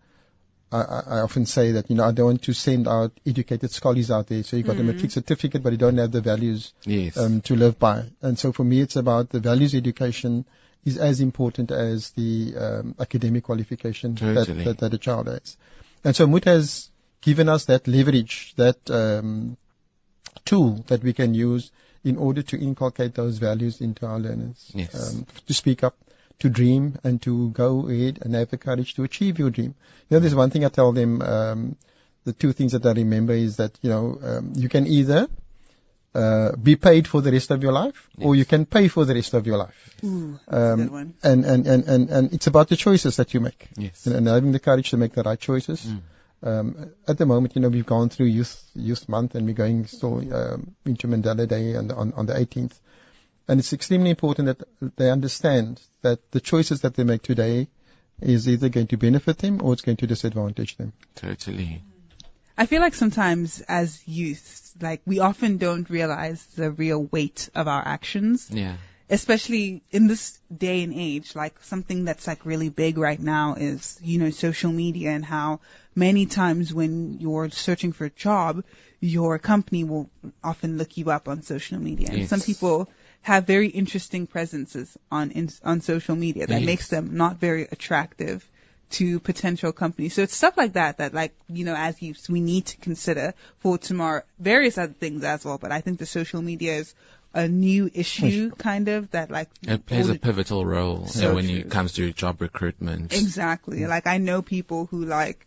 I, 0.71 1.03
I 1.07 1.19
often 1.21 1.47
say 1.47 1.73
that, 1.73 1.91
you 1.91 1.97
know, 1.97 2.05
I 2.05 2.13
don't 2.13 2.27
want 2.27 2.43
to 2.43 2.53
send 2.53 2.89
out 2.89 3.13
educated 3.25 3.71
scholars 3.71 4.11
out 4.11 4.27
there. 4.27 4.43
So 4.43 4.57
you've 4.57 4.67
got 4.67 4.77
a 4.77 4.83
matric 4.83 5.13
certificate, 5.13 5.63
but 5.63 5.73
you 5.73 5.79
don't 5.79 5.97
have 5.99 6.11
the 6.11 6.21
values 6.21 6.73
yes. 6.85 7.17
um, 7.17 7.41
to 7.43 7.55
live 7.55 7.79
by. 7.79 8.05
And 8.21 8.39
so 8.39 8.53
for 8.53 8.65
me, 8.65 8.81
it's 8.81 8.97
about 8.97 9.31
the 9.31 9.39
values 9.39 9.75
education 9.75 10.45
is 10.87 10.97
as 10.97 11.21
important 11.21 11.73
as 11.73 12.11
the 12.13 12.55
um, 12.57 12.95
academic 12.99 13.45
qualification 13.45 14.15
Totally. 14.15 14.65
that, 14.65 14.65
that, 14.65 14.79
that 14.79 14.95
a 14.95 14.99
child 14.99 15.27
has. 15.27 15.57
And 16.05 16.15
so 16.15 16.27
MOT 16.27 16.45
has 16.45 16.89
given 17.21 17.49
us 17.49 17.65
that 17.65 17.89
leverage, 17.89 18.55
that 18.57 18.79
um, 18.89 19.57
tool 20.45 20.85
that 20.87 21.03
we 21.03 21.13
can 21.13 21.35
use 21.35 21.73
in 22.05 22.17
order 22.17 22.43
to 22.43 22.57
inculcate 22.57 23.15
those 23.15 23.39
values 23.39 23.81
into 23.81 24.07
our 24.07 24.21
learners. 24.21 24.71
Yes. 24.73 24.95
Um, 24.95 25.27
to 25.49 25.53
speak 25.53 25.83
up, 25.83 25.97
to 26.39 26.49
dream, 26.49 26.97
and 27.03 27.21
to 27.23 27.51
go 27.51 27.89
ahead 27.89 28.21
and 28.23 28.35
have 28.37 28.51
the 28.51 28.59
courage 28.59 28.95
to 28.95 29.03
achieve 29.03 29.41
your 29.41 29.51
dream. 29.51 29.75
You 30.09 30.17
know, 30.17 30.21
there's 30.21 30.37
one 30.37 30.51
thing 30.51 30.65
I 30.65 30.69
tell 30.69 30.93
them. 30.93 31.21
Um, 31.21 31.77
the 32.25 32.33
two 32.33 32.53
things 32.53 32.73
that 32.73 32.85
I 32.85 32.93
remember 32.93 33.33
is 33.33 33.57
that 33.57 33.79
you 33.83 33.91
know 33.91 34.19
um, 34.23 34.53
you 34.55 34.69
can 34.69 34.87
either 34.87 35.29
uh, 36.15 36.57
be 36.57 36.77
paid 36.77 37.07
for 37.07 37.21
the 37.21 37.31
rest 37.31 37.51
of 37.51 37.63
your 37.63 37.73
life, 37.73 38.09
or 38.19 38.35
you 38.35 38.45
can 38.45 38.65
pay 38.65 38.89
for 38.89 39.05
the 39.05 39.15
rest 39.15 39.35
of 39.35 39.47
your 39.47 39.59
life. 39.59 39.95
Ooh, 40.05 40.39
Um, 40.49 40.77
good 40.77 40.91
one. 40.91 41.15
And, 41.23 41.45
and, 41.45 41.67
and, 41.67 41.85
and, 41.85 42.11
and 42.11 42.33
it's 42.33 42.47
about 42.47 42.69
the 42.69 42.77
choices 42.77 43.17
that 43.17 43.35
you 43.35 43.41
make 43.41 43.69
yes. 43.77 44.07
and, 44.07 44.17
and 44.17 44.27
having 44.27 44.53
the 44.53 44.59
courage 44.59 44.91
to 44.91 44.97
make 44.97 45.13
the 45.13 45.23
right 45.23 45.39
choices. 45.39 45.85
Mm. 45.85 46.01
Um, 46.43 46.91
at 47.09 47.19
the 47.19 47.27
moment, 47.27 47.57
you 47.57 47.63
know, 47.63 47.69
we've 47.69 47.87
gone 47.87 48.09
through 48.09 48.27
Youth 48.27 48.63
Youth 48.75 49.09
Month, 49.09 49.35
and 49.35 49.47
we're 49.47 49.55
going 49.55 49.87
still 49.87 50.19
um, 50.35 50.75
into 50.85 51.09
Mandela 51.09 51.49
Day 51.49 51.77
on, 51.77 51.91
on 51.91 52.13
on 52.13 52.27
the 52.27 52.35
18th. 52.35 52.79
And 53.49 53.61
it's 53.61 53.73
extremely 53.73 54.11
important 54.11 54.47
that 54.47 54.97
they 54.97 55.11
understand 55.11 55.81
that 56.03 56.31
the 56.33 56.41
choices 56.41 56.81
that 56.81 56.95
they 56.95 57.05
make 57.05 57.23
today 57.23 57.69
is 58.21 58.49
either 58.49 58.69
going 58.69 58.89
to 58.89 58.97
benefit 58.97 59.39
them 59.39 59.61
or 59.63 59.73
it's 59.73 59.83
going 59.83 59.97
to 59.99 60.07
disadvantage 60.07 60.77
them. 60.77 60.93
Totally. 61.15 61.83
I 62.59 62.67
feel 62.67 62.81
like 62.81 62.95
sometimes 62.95 63.61
as 63.69 64.07
youth, 64.09 64.66
like 64.81 65.03
we 65.07 65.21
often 65.21 65.59
don't 65.59 65.89
realize 65.91 66.45
the 66.57 66.71
real 66.71 67.03
weight 67.05 67.49
of 67.55 67.69
our 67.69 67.83
actions, 67.87 68.51
Yeah. 68.53 68.77
especially 69.09 69.83
in 69.91 70.07
this 70.07 70.39
day 70.57 70.83
and 70.83 70.93
age. 70.95 71.35
Like 71.35 71.63
something 71.63 72.05
that's 72.05 72.27
like 72.27 72.45
really 72.45 72.69
big 72.69 72.99
right 72.99 73.21
now 73.21 73.55
is, 73.55 73.99
you 74.03 74.19
know, 74.19 74.31
social 74.31 74.73
media 74.73 75.11
and 75.11 75.25
how 75.25 75.61
many 75.95 76.27
times 76.27 76.73
when 76.75 77.19
you're 77.21 77.51
searching 77.51 77.93
for 77.93 78.05
a 78.07 78.11
job, 78.11 78.65
your 79.01 79.39
company 79.39 79.85
will 79.85 80.11
often 80.43 80.79
look 80.79 80.97
you 80.97 81.11
up 81.11 81.29
on 81.29 81.43
social 81.43 81.79
media. 81.79 82.09
And 82.11 82.19
Yes. 82.21 82.29
some 82.29 82.41
people 82.41 82.91
have 83.23 83.47
very 83.47 83.69
interesting 83.69 84.27
presences 84.27 84.97
on 85.11 85.31
in, 85.31 85.51
on 85.65 85.81
social 85.81 86.17
media 86.17 86.47
that 86.47 86.61
Yes. 86.61 86.67
makes 86.67 86.89
them 86.89 87.17
not 87.17 87.39
very 87.39 87.63
attractive 87.71 88.49
to 88.89 89.21
potential 89.21 89.73
companies. 89.73 90.15
So 90.15 90.23
it's 90.23 90.37
stuff 90.37 90.57
like 90.57 90.75
that 90.75 90.99
that 90.99 91.13
like, 91.13 91.35
you 91.49 91.65
know, 91.65 91.75
as 91.75 92.01
youths, 92.01 92.29
we 92.29 92.41
need 92.41 92.67
to 92.67 92.77
consider 92.79 93.35
for 93.59 93.79
tomorrow, 93.79 94.23
various 94.39 94.79
other 94.79 94.93
things 94.93 95.25
as 95.25 95.45
well. 95.45 95.59
But 95.59 95.73
I 95.73 95.81
think 95.81 95.99
the 95.99 96.07
social 96.07 96.41
media 96.43 96.77
is 96.77 96.95
a 97.35 97.49
new 97.49 97.91
issue 97.93 98.51
kind 98.53 98.89
of 98.89 99.11
that 99.11 99.31
like 99.31 99.51
It 99.67 99.85
plays 99.85 100.09
a 100.09 100.15
pivotal 100.15 100.65
role 100.65 101.07
So 101.07 101.33
uh, 101.33 101.35
when 101.35 101.47
true. 101.47 101.57
it 101.57 101.71
comes 101.71 101.93
to 101.95 102.13
job 102.13 102.41
recruitment. 102.41 103.13
Exactly. 103.13 103.87
Like 103.87 104.07
I 104.07 104.19
know 104.19 104.41
people 104.41 104.87
who 104.87 105.05
like, 105.05 105.47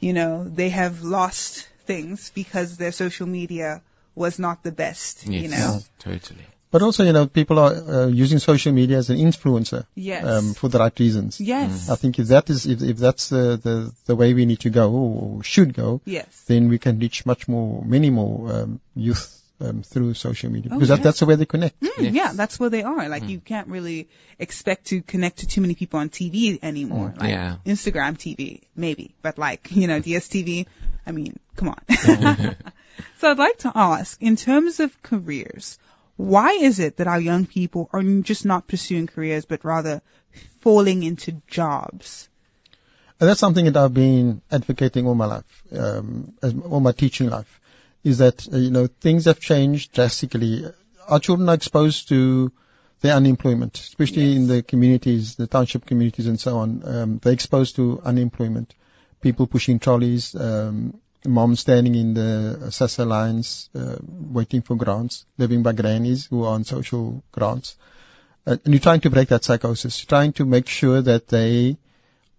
you 0.00 0.12
know, 0.12 0.44
they 0.44 0.68
have 0.68 1.02
lost 1.02 1.68
things 1.86 2.30
because 2.34 2.76
their 2.76 2.92
social 2.92 3.26
media 3.26 3.82
was 4.14 4.38
not 4.38 4.62
the 4.62 4.72
best, 4.72 5.26
Yes. 5.26 5.42
you 5.42 5.48
know. 5.48 5.80
Totally. 5.98 6.44
But 6.74 6.82
also, 6.82 7.04
you 7.04 7.12
know, 7.12 7.26
people 7.28 7.60
are 7.60 7.72
uh, 7.72 8.06
using 8.08 8.40
social 8.40 8.72
media 8.72 8.96
as 8.98 9.08
an 9.08 9.16
influencer 9.18 9.86
Yes. 9.94 10.24
um, 10.26 10.54
for 10.54 10.68
the 10.68 10.80
right 10.80 10.98
reasons. 10.98 11.40
yes. 11.40 11.88
I 11.88 11.94
think 11.94 12.18
if 12.18 12.26
that 12.28 12.50
is 12.50 12.66
if, 12.66 12.82
if 12.82 12.96
that's 12.96 13.28
the, 13.28 13.44
the 13.66 13.92
the 14.06 14.16
way 14.16 14.34
we 14.34 14.44
need 14.44 14.58
to 14.66 14.70
go 14.70 14.90
or 14.90 15.44
should 15.44 15.72
go, 15.72 16.00
Yes. 16.04 16.26
then 16.48 16.68
we 16.68 16.78
can 16.80 16.98
reach 16.98 17.24
much 17.26 17.46
more, 17.46 17.84
many 17.84 18.10
more 18.10 18.52
um, 18.54 18.80
youth 18.96 19.24
um, 19.60 19.84
through 19.84 20.14
social 20.14 20.50
media 20.50 20.70
Oh, 20.72 20.74
because 20.74 20.88
yeah. 20.90 20.96
that, 20.96 21.04
that's 21.04 21.20
the 21.20 21.26
way 21.26 21.36
they 21.36 21.46
connect. 21.46 21.78
Mm, 21.80 21.90
Yes. 22.06 22.12
Yeah, 22.20 22.32
that's 22.34 22.58
where 22.58 22.70
they 22.70 22.82
are. 22.82 23.08
Like 23.08 23.28
you 23.28 23.38
can't 23.52 23.68
really 23.76 24.08
expect 24.48 24.86
to 24.86 25.00
connect 25.14 25.38
to 25.44 25.46
too 25.46 25.60
many 25.60 25.76
people 25.76 26.00
on 26.00 26.08
TV 26.08 26.58
anymore. 26.72 27.14
Like 27.20 27.30
Yeah. 27.30 27.56
Instagram 27.64 28.18
TV, 28.26 28.62
maybe, 28.74 29.14
but 29.22 29.38
like 29.38 29.70
you 29.70 29.86
know 29.86 30.00
DSTV. 30.00 30.66
I 31.06 31.12
mean, 31.12 31.38
come 31.54 31.68
on. 31.68 31.80
so 33.20 33.30
I'd 33.30 33.38
like 33.38 33.58
to 33.58 33.70
ask, 33.74 34.20
in 34.20 34.34
terms 34.34 34.80
of 34.80 34.90
careers, 35.02 35.78
why 36.16 36.52
is 36.52 36.78
it 36.78 36.98
that 36.98 37.06
our 37.06 37.20
young 37.20 37.46
people 37.46 37.88
are 37.92 38.02
just 38.02 38.44
not 38.44 38.68
pursuing 38.68 39.06
careers, 39.06 39.44
but 39.44 39.64
rather 39.64 40.02
falling 40.60 41.02
into 41.02 41.42
jobs? 41.46 42.28
And 43.20 43.28
that's 43.28 43.40
something 43.40 43.64
that 43.66 43.76
I've 43.76 43.94
been 43.94 44.42
advocating 44.50 45.06
all 45.06 45.14
my 45.14 45.26
life, 45.26 45.62
um, 45.76 46.34
all 46.68 46.80
my 46.80 46.92
teaching 46.92 47.30
life, 47.30 47.60
is 48.02 48.18
that 48.18 48.46
uh, 48.52 48.56
you 48.56 48.70
know 48.70 48.86
things 48.86 49.24
have 49.26 49.40
changed 49.40 49.92
drastically. 49.92 50.64
Our 51.08 51.20
children 51.20 51.48
are 51.48 51.54
exposed 51.54 52.08
to 52.08 52.52
their 53.00 53.14
unemployment, 53.14 53.78
especially 53.78 54.34
in 54.34 54.46
the 54.46 54.62
communities, 54.62 55.36
the 55.36 55.46
township 55.46 55.86
communities, 55.86 56.26
and 56.26 56.40
so 56.40 56.58
on. 56.58 56.82
Um, 56.84 57.18
they're 57.18 57.32
exposed 57.32 57.76
to 57.76 58.00
unemployment, 58.04 58.74
people 59.20 59.46
pushing 59.46 59.78
trolleys, 59.78 60.34
um, 60.34 61.00
moms 61.26 61.60
standing 61.60 61.94
in 61.94 62.14
the 62.14 62.58
SASSA 62.70 63.06
lines, 63.06 63.70
uh, 63.74 63.96
waiting 64.02 64.62
for 64.62 64.76
grants, 64.76 65.24
living 65.38 65.62
by 65.62 65.72
grannies 65.72 66.26
who 66.26 66.44
are 66.44 66.54
on 66.54 66.64
social 66.64 67.22
grants. 67.32 67.76
Uh, 68.46 68.56
and 68.64 68.74
you're 68.74 68.80
trying 68.80 69.00
to 69.00 69.10
break 69.10 69.28
that 69.28 69.44
psychosis, 69.44 70.02
you're 70.02 70.08
trying 70.08 70.32
to 70.34 70.44
make 70.44 70.68
sure 70.68 71.00
that 71.00 71.28
they 71.28 71.76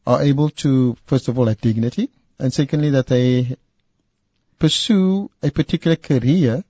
are 0.06 0.22
able 0.22 0.50
to, 0.52 0.96
first 1.08 1.28
of 1.28 1.40
all, 1.40 1.48
have 1.48 1.60
dignity, 1.62 2.10
and 2.38 2.54
secondly, 2.54 2.92
that 2.92 3.08
they 3.08 3.56
pursue 4.60 5.30
a 5.42 5.50
particular 5.52 5.96
career 5.96 6.64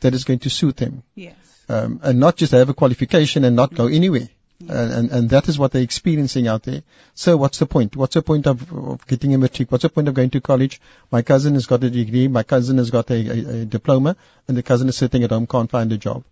that 0.00 0.14
is 0.14 0.24
going 0.24 0.40
to 0.40 0.50
suit 0.50 0.76
them, 0.76 1.02
Yes. 1.14 1.34
um, 1.68 2.00
and 2.02 2.20
not 2.20 2.36
just 2.36 2.52
have 2.52 2.68
a 2.68 2.74
qualification 2.74 3.44
and 3.44 3.56
not 3.56 3.74
go 3.74 3.86
anywhere. 3.86 4.28
And, 4.68 4.92
and, 4.92 5.10
and 5.10 5.30
that 5.30 5.48
is 5.48 5.58
what 5.58 5.72
they're 5.72 5.82
experiencing 5.82 6.48
out 6.48 6.62
there. 6.62 6.82
So 7.14 7.36
what's 7.36 7.58
the 7.58 7.66
point? 7.66 7.96
What's 7.96 8.14
the 8.14 8.22
point 8.22 8.46
of, 8.46 8.72
of 8.72 9.06
getting 9.06 9.34
a 9.34 9.38
matric? 9.38 9.70
What's 9.72 9.82
the 9.82 9.88
point 9.88 10.08
of 10.08 10.14
going 10.14 10.30
to 10.30 10.40
college? 10.40 10.80
My 11.10 11.22
cousin 11.22 11.54
has 11.54 11.66
got 11.66 11.82
a 11.84 11.90
degree. 11.90 12.28
My 12.28 12.42
cousin 12.42 12.78
has 12.78 12.90
got 12.90 13.10
a, 13.10 13.14
a, 13.14 13.60
a 13.62 13.64
diploma 13.64 14.16
and 14.48 14.56
the 14.56 14.62
cousin 14.62 14.88
is 14.88 14.96
sitting 14.96 15.24
at 15.24 15.30
home, 15.30 15.46
can't 15.46 15.70
find 15.70 15.92
a 15.92 15.98
job. 15.98 16.24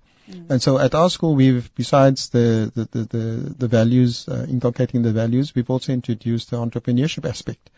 And 0.48 0.62
so 0.62 0.78
at 0.78 0.94
our 0.94 1.10
school, 1.10 1.34
we've, 1.34 1.74
besides 1.74 2.28
the, 2.28 2.70
the, 2.72 2.84
the, 2.92 3.04
the, 3.04 3.54
the 3.58 3.68
values, 3.68 4.28
uh, 4.28 4.46
inculcating 4.48 5.02
the 5.02 5.12
values, 5.12 5.54
we've 5.56 5.68
also 5.68 5.92
introduced 5.92 6.50
the 6.50 6.56
entrepreneurship 6.56 7.28
aspect. 7.28 7.68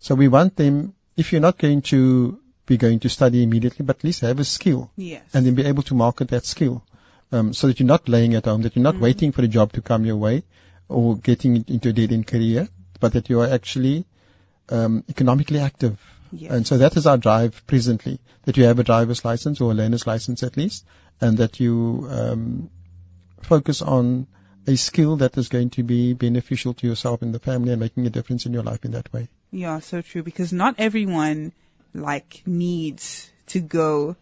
So 0.00 0.14
we 0.14 0.28
want 0.28 0.56
them, 0.56 0.94
if 1.18 1.32
you're 1.32 1.42
not 1.42 1.58
going 1.58 1.82
to 1.82 2.40
be 2.64 2.78
going 2.78 3.00
to 3.00 3.10
study 3.10 3.42
immediately, 3.42 3.84
but 3.84 3.96
at 3.96 4.04
least 4.04 4.22
have 4.22 4.38
a 4.38 4.44
skill 4.44 4.90
Yes. 4.96 5.22
and 5.34 5.44
then 5.44 5.54
be 5.54 5.64
able 5.66 5.82
to 5.82 5.94
market 5.94 6.28
that 6.28 6.46
skill. 6.46 6.82
Um, 7.30 7.52
so 7.52 7.66
that 7.66 7.78
you're 7.78 7.86
not 7.86 8.08
laying 8.08 8.34
at 8.34 8.46
home, 8.46 8.62
that 8.62 8.74
you're 8.74 8.82
not 8.82 8.98
waiting 8.98 9.32
for 9.32 9.42
a 9.42 9.48
job 9.48 9.72
to 9.72 9.82
come 9.82 10.06
your 10.06 10.16
way 10.16 10.44
or 10.88 11.16
getting 11.16 11.64
into 11.68 11.90
a 11.90 11.92
dead 11.92 12.12
end 12.12 12.26
career, 12.26 12.68
but 13.00 13.12
that 13.12 13.28
you 13.28 13.40
are 13.40 13.48
actually 13.48 14.06
um, 14.70 15.04
economically 15.08 15.60
active. 15.60 16.00
Yes. 16.32 16.52
And 16.52 16.66
so 16.66 16.78
that 16.78 16.96
is 16.96 17.06
our 17.06 17.18
drive 17.18 17.66
presently, 17.66 18.18
that 18.44 18.56
you 18.56 18.64
have 18.64 18.78
a 18.78 18.84
driver's 18.84 19.24
license 19.24 19.60
or 19.60 19.72
a 19.72 19.74
learner's 19.74 20.06
license 20.06 20.42
at 20.42 20.56
least, 20.56 20.86
and 21.20 21.38
that 21.38 21.60
you 21.60 22.06
um, 22.10 22.70
focus 23.42 23.82
on 23.82 24.26
a 24.66 24.76
skill 24.76 25.16
that 25.16 25.36
is 25.38 25.48
going 25.48 25.70
to 25.70 25.82
be 25.82 26.12
beneficial 26.12 26.74
to 26.74 26.86
yourself 26.86 27.22
and 27.22 27.34
the 27.34 27.38
family 27.38 27.72
and 27.72 27.80
making 27.80 28.06
a 28.06 28.10
difference 28.10 28.44
in 28.44 28.52
your 28.52 28.62
life 28.62 28.84
in 28.84 28.92
that 28.92 29.10
way. 29.12 29.28
Yeah, 29.50 29.80
so 29.80 30.02
true 30.02 30.22
because 30.22 30.52
not 30.52 30.74
everyone 30.78 31.52
like 31.94 32.42
needs 32.46 33.30
to 33.46 33.60
go 33.60 34.16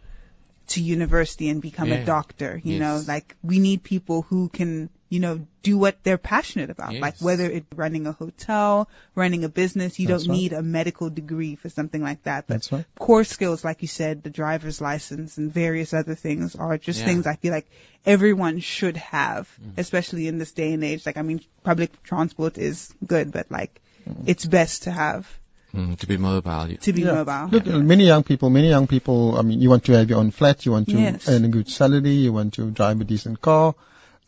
to 0.67 0.81
university 0.81 1.49
and 1.49 1.61
become 1.61 1.89
Yeah. 1.89 1.95
a 1.95 2.05
doctor. 2.05 2.59
You 2.63 2.75
Yes. 2.75 2.79
know, 2.79 3.13
like 3.13 3.35
we 3.43 3.59
need 3.59 3.83
people 3.83 4.23
who 4.23 4.49
can, 4.49 4.89
you 5.09 5.19
know, 5.21 5.47
do 5.63 5.77
what 5.77 6.03
they're 6.03 6.17
passionate 6.17 6.69
about. 6.69 6.93
Yes. 6.93 7.01
Like 7.01 7.17
whether 7.19 7.45
it's 7.45 7.65
running 7.75 8.07
a 8.07 8.11
hotel, 8.11 8.89
running 9.15 9.43
a 9.45 9.49
business, 9.49 9.97
you 9.99 10.07
That's 10.07 10.23
don't 10.25 10.31
right. 10.31 10.37
need 10.41 10.53
a 10.53 10.61
medical 10.61 11.09
degree 11.09 11.55
for 11.55 11.69
something 11.69 12.01
like 12.01 12.23
that. 12.23 12.47
But 12.47 12.55
That's 12.55 12.71
right. 12.71 12.85
core 12.99 13.23
skills, 13.23 13.63
like 13.63 13.81
you 13.81 13.87
said, 13.87 14.23
the 14.23 14.29
driver's 14.29 14.81
license 14.81 15.37
and 15.37 15.53
various 15.53 15.93
other 15.93 16.15
things 16.15 16.55
are 16.55 16.77
just 16.77 16.99
Yeah. 16.99 17.05
things 17.05 17.27
I 17.27 17.35
feel 17.35 17.53
like 17.53 17.69
everyone 18.05 18.59
should 18.59 18.97
have, 18.97 19.49
Mm-hmm. 19.61 19.79
especially 19.79 20.27
in 20.27 20.37
this 20.37 20.51
day 20.51 20.73
and 20.73 20.83
age. 20.83 21.05
Like, 21.05 21.17
I 21.17 21.21
mean, 21.21 21.41
public 21.63 22.01
transport 22.03 22.57
is 22.57 22.93
good, 23.05 23.31
but 23.31 23.49
like, 23.51 23.79
Mm-hmm. 24.09 24.23
it's 24.27 24.45
best 24.45 24.83
to 24.83 24.91
have 24.91 25.27
Mm, 25.75 25.97
to 25.99 26.07
be 26.07 26.17
mobile. 26.17 26.77
to 26.81 26.93
be 26.93 27.01
Yeah. 27.01 27.23
mobile. 27.23 27.49
Look, 27.51 27.65
many 27.67 28.05
young 28.07 28.23
people, 28.23 28.49
many 28.49 28.69
young 28.69 28.87
people, 28.87 29.37
I 29.37 29.41
mean, 29.41 29.61
you 29.61 29.69
want 29.69 29.83
to 29.85 29.91
have 29.93 30.09
your 30.09 30.19
own 30.19 30.31
flat, 30.31 30.65
you 30.65 30.71
want 30.71 30.87
to 30.89 30.97
Yes. 30.97 31.27
earn 31.27 31.43
a 31.45 31.49
good 31.49 31.67
salary, 31.69 32.11
you 32.15 32.31
want 32.33 32.53
to 32.53 32.71
drive 32.71 33.01
a 33.01 33.03
decent 33.03 33.41
car, 33.41 33.75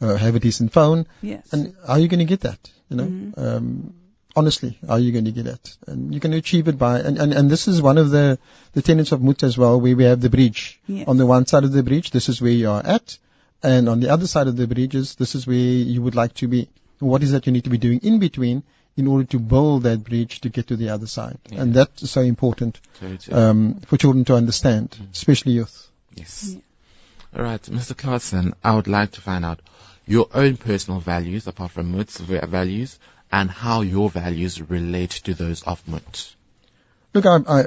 uh, 0.01 0.15
have 0.15 0.35
a 0.35 0.39
decent 0.39 0.73
phone. 0.73 1.05
yes. 1.21 1.47
And 1.53 1.73
how 1.87 1.93
are 1.93 1.99
you 1.99 2.07
going 2.09 2.19
to 2.19 2.25
get 2.25 2.41
that? 2.41 2.59
You 2.89 2.97
know, 2.97 3.05
Mhm. 3.05 3.37
um, 3.37 3.93
honestly, 4.35 4.77
how 4.85 4.93
are 4.95 4.99
you 4.99 5.11
going 5.13 5.25
to 5.25 5.31
get 5.31 5.45
that? 5.45 5.75
And 5.87 6.13
you 6.13 6.19
can 6.19 6.33
achieve 6.33 6.67
it 6.67 6.77
by, 6.77 6.99
and, 6.99 7.17
and, 7.17 7.33
and 7.33 7.49
this 7.49 7.67
is 7.67 7.81
one 7.81 7.97
of 7.97 8.09
the, 8.09 8.37
the 8.73 8.81
tenets 8.81 9.11
of 9.13 9.21
MOT 9.21 9.43
as 9.43 9.57
well, 9.57 9.79
where 9.79 9.95
we 9.95 10.03
have 10.03 10.19
the 10.21 10.29
bridge. 10.29 10.79
Yes. 10.87 11.07
On 11.07 11.17
the 11.17 11.25
one 11.25 11.45
side 11.45 11.63
of 11.63 11.71
the 11.71 11.83
bridge, 11.83 12.11
this 12.11 12.27
is 12.29 12.41
where 12.41 12.51
you 12.51 12.69
are 12.69 12.85
at. 12.85 13.17
And 13.63 13.87
on 13.89 13.99
the 14.01 14.09
other 14.09 14.27
side 14.27 14.47
of 14.47 14.55
the 14.57 14.67
bridge 14.67 14.95
is, 14.95 15.15
this 15.15 15.35
is 15.35 15.47
where 15.47 15.57
you 15.57 16.01
would 16.01 16.15
like 16.15 16.33
to 16.35 16.47
be. 16.47 16.67
What 16.99 17.23
is 17.23 17.31
that 17.31 17.45
you 17.47 17.53
need 17.53 17.63
to 17.63 17.69
be 17.69 17.77
doing 17.77 17.99
in 18.03 18.19
between 18.19 18.63
in 18.99 19.07
order 19.07 19.23
to 19.23 19.39
build 19.39 19.83
that 19.83 20.03
bridge 20.03 20.41
to 20.41 20.49
get 20.49 20.67
to 20.67 20.75
the 20.75 20.89
other 20.89 21.07
side? 21.07 21.39
Yeah. 21.49 21.61
And 21.61 21.73
that's 21.73 22.09
so 22.09 22.21
important 22.21 22.79
Totally. 22.99 23.35
um, 23.35 23.75
for 23.87 23.97
children 23.97 24.25
to 24.25 24.35
understand, 24.35 24.95
especially 25.13 25.53
youth. 25.53 25.87
Yes. 26.15 26.55
All 27.35 27.43
right, 27.43 27.61
Mr. 27.61 27.93
Klaasen, 27.95 28.53
I 28.63 28.75
would 28.75 28.87
like 28.87 29.11
to 29.11 29.21
find 29.21 29.45
out 29.45 29.61
your 30.05 30.27
own 30.33 30.57
personal 30.57 30.99
values, 30.99 31.47
apart 31.47 31.71
from 31.71 31.91
MOT's 31.91 32.17
values, 32.17 32.99
and 33.31 33.49
how 33.49 33.81
your 33.81 34.09
values 34.09 34.61
relate 34.61 35.11
to 35.11 35.33
those 35.33 35.61
of 35.63 35.87
MOT. 35.87 36.35
Look, 37.13 37.25
I, 37.25 37.37
I, 37.47 37.63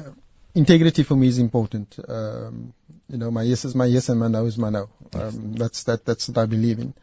integrity 0.55 1.05
for 1.05 1.17
me 1.17 1.29
is 1.29 1.39
important. 1.39 1.99
Um, 2.07 2.75
you 3.09 3.19
know, 3.19 3.31
my 3.31 3.43
yes 3.43 3.65
is 3.65 3.75
my 3.75 3.87
yes 3.87 4.09
and 4.09 4.21
my 4.21 4.29
no 4.29 4.45
is 4.47 4.59
my 4.59 4.71
no. 4.71 4.89
Um, 5.15 5.55
that's 5.55 5.85
that. 5.85 6.05
That's 6.05 6.29
what 6.29 6.39
I 6.39 6.47
believe 6.47 6.79
in. 6.79 6.95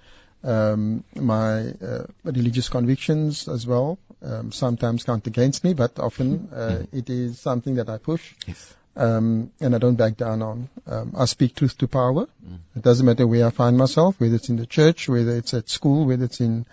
Um, 0.44 1.04
my 1.16 1.70
uh, 1.70 2.06
religious 2.24 2.70
convictions 2.70 3.48
as 3.48 3.68
well 3.68 3.98
um, 4.22 4.52
sometimes 4.52 5.04
count 5.04 5.28
against 5.28 5.64
me, 5.64 5.74
but 5.74 5.98
often 6.00 6.50
uh, 6.54 6.84
it 6.92 7.10
is 7.10 7.40
something 7.40 7.76
that 7.76 7.90
I 7.90 7.98
push 7.98 8.34
Yes. 8.48 8.74
um, 8.96 9.52
and 9.62 9.76
I 9.76 9.78
don't 9.78 9.96
back 9.96 10.18
down 10.18 10.42
on. 10.42 10.70
Um, 10.88 11.14
I 11.18 11.26
speak 11.26 11.56
truth 11.56 11.78
to 11.80 11.88
power. 11.88 12.28
It 12.76 12.82
doesn't 12.84 13.06
matter 13.06 13.26
where 13.28 13.46
I 13.48 13.50
find 13.50 13.78
myself, 13.78 14.20
whether 14.20 14.36
it's 14.36 14.50
in 14.50 14.56
the 14.58 14.66
church, 14.66 15.10
whether 15.10 15.32
it's 15.38 15.54
at 15.54 15.70
school, 15.70 16.06
whether 16.06 16.26
it's 16.26 16.40
in 16.40 16.66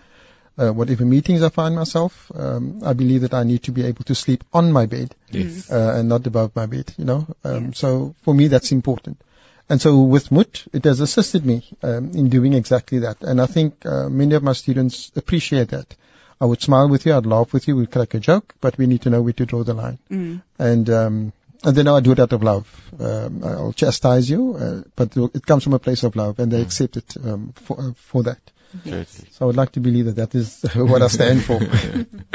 uh, 0.58 0.70
whatever 0.70 1.04
meetings 1.04 1.42
I 1.42 1.48
find 1.48 1.74
myself. 1.74 2.30
Um, 2.34 2.80
I 2.84 2.92
believe 2.92 3.22
that 3.22 3.34
I 3.34 3.42
need 3.44 3.62
to 3.64 3.72
be 3.72 3.84
able 3.84 4.04
to 4.04 4.14
sleep 4.14 4.44
on 4.52 4.72
my 4.72 4.86
bed 4.86 5.14
Yes. 5.30 5.70
uh, 5.70 5.94
and 5.96 6.08
not 6.08 6.26
above 6.26 6.54
my 6.56 6.66
bed. 6.66 6.92
You 6.96 7.04
know, 7.04 7.26
um, 7.44 7.64
Yeah. 7.66 7.70
so 7.74 8.14
for 8.22 8.34
me 8.34 8.48
that's 8.48 8.72
important. 8.72 9.20
And 9.68 9.80
so 9.80 10.00
with 10.02 10.30
MOT, 10.30 10.64
it 10.72 10.84
has 10.84 11.00
assisted 11.00 11.44
me 11.44 11.64
um, 11.82 12.12
in 12.12 12.28
doing 12.28 12.52
exactly 12.52 13.00
that. 13.00 13.22
And 13.22 13.40
I 13.40 13.46
think 13.46 13.84
uh, 13.84 14.08
many 14.08 14.34
of 14.36 14.42
my 14.42 14.52
students 14.52 15.10
appreciate 15.16 15.68
that. 15.70 15.94
I 16.40 16.44
would 16.44 16.60
smile 16.60 16.88
with 16.88 17.06
you, 17.06 17.14
I'd 17.14 17.26
laugh 17.26 17.52
with 17.52 17.66
you, 17.68 17.76
we'd 17.76 17.90
crack 17.90 18.14
a 18.14 18.20
joke, 18.20 18.54
but 18.60 18.76
we 18.78 18.86
need 18.86 19.02
to 19.02 19.10
know 19.10 19.22
where 19.22 19.32
to 19.32 19.46
draw 19.46 19.64
the 19.64 19.74
line 19.74 19.98
Mm. 20.10 20.42
and 20.58 20.90
um, 20.90 21.32
and 21.64 21.76
then 21.76 21.88
I 21.88 22.00
do 22.00 22.12
it 22.12 22.20
out 22.20 22.32
of 22.32 22.42
love. 22.42 22.66
Um, 23.00 23.42
I'll 23.42 23.72
chastise 23.72 24.28
you, 24.30 24.54
uh, 24.56 24.82
but 24.94 25.16
it 25.16 25.46
comes 25.46 25.64
from 25.64 25.72
a 25.72 25.78
place 25.78 26.02
of 26.04 26.14
love, 26.14 26.38
and 26.38 26.52
they 26.52 26.60
accept 26.60 26.96
it 26.98 27.16
um, 27.24 27.52
for 27.54 27.80
uh, 27.80 27.92
for 27.94 28.22
that. 28.24 28.38
Totally. 28.84 29.04
So 29.06 29.38
I 29.40 29.44
would 29.46 29.56
like 29.56 29.72
to 29.72 29.80
believe 29.80 30.04
that 30.04 30.16
that 30.16 30.34
is 30.34 30.64
what 30.74 31.02
I 31.02 31.08
stand 31.08 31.44
for. 31.44 31.60